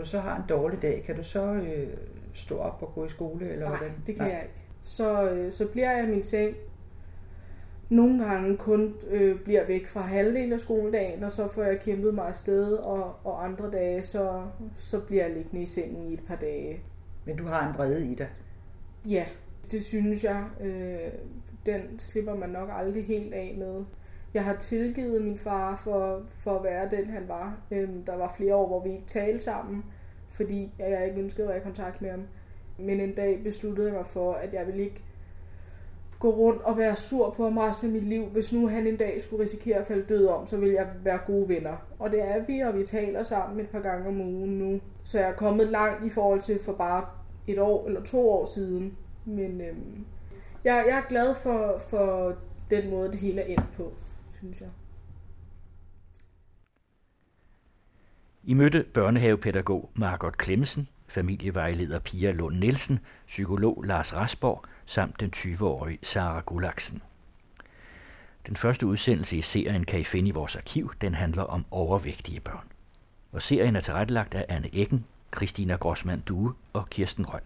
[0.02, 1.88] du så har en dårlig dag, kan du så øh,
[2.34, 3.49] stå op og gå i skole?
[3.49, 3.95] Eller Nej, hvordan?
[4.08, 4.34] det kan Nej.
[4.34, 4.60] jeg ikke.
[4.82, 6.56] Så, øh, så bliver jeg i min seng.
[7.89, 12.14] Nogle gange kun øh, bliver væk fra halvdelen af skoledagen, og så får jeg kæmpet
[12.14, 14.43] mig afsted, og, og andre dage, så,
[14.78, 16.80] så bliver jeg liggende i sengen i et par dage.
[17.26, 18.30] Men du har en vrede i dig?
[19.10, 19.26] Ja,
[19.72, 20.45] det synes jeg.
[20.62, 21.12] Øh,
[21.66, 23.84] den slipper man nok aldrig helt af med.
[24.34, 27.57] Jeg har tilgivet min far for, for at være den, han var.
[27.71, 29.86] Øhm, der var flere år, hvor vi ikke talte sammen,
[30.29, 32.23] fordi jeg ikke ønskede at være i kontakt med ham.
[32.77, 35.03] Men en dag besluttede jeg mig for, at jeg ville ikke
[36.19, 38.25] gå rundt og være sur på ham resten af mit liv.
[38.25, 41.19] Hvis nu han en dag skulle risikere at falde død om, så vil jeg være
[41.27, 41.88] gode venner.
[41.99, 44.79] Og det er vi, og vi taler sammen et par gange om ugen nu.
[45.03, 47.05] Så jeg er kommet langt i forhold til for bare
[47.47, 48.97] et år eller to år siden.
[49.25, 50.05] Men øhm,
[50.63, 52.36] jeg, jeg er glad for, for
[52.69, 53.91] den måde, det hele er endt på
[54.42, 54.70] synes jeg.
[58.44, 66.00] I mødte børnehavepædagog Margot Klemsen, familievejleder Pia Lund Nielsen, psykolog Lars Rasborg samt den 20-årige
[66.04, 67.02] Sara Gulaksen.
[68.48, 70.94] Den første udsendelse i serien kan I finde i vores arkiv.
[71.02, 72.68] Den handler om overvægtige børn.
[73.32, 77.42] Og serien er tilrettelagt af Anne Eggen, Christina Grossmann Due og Kirsten Røn.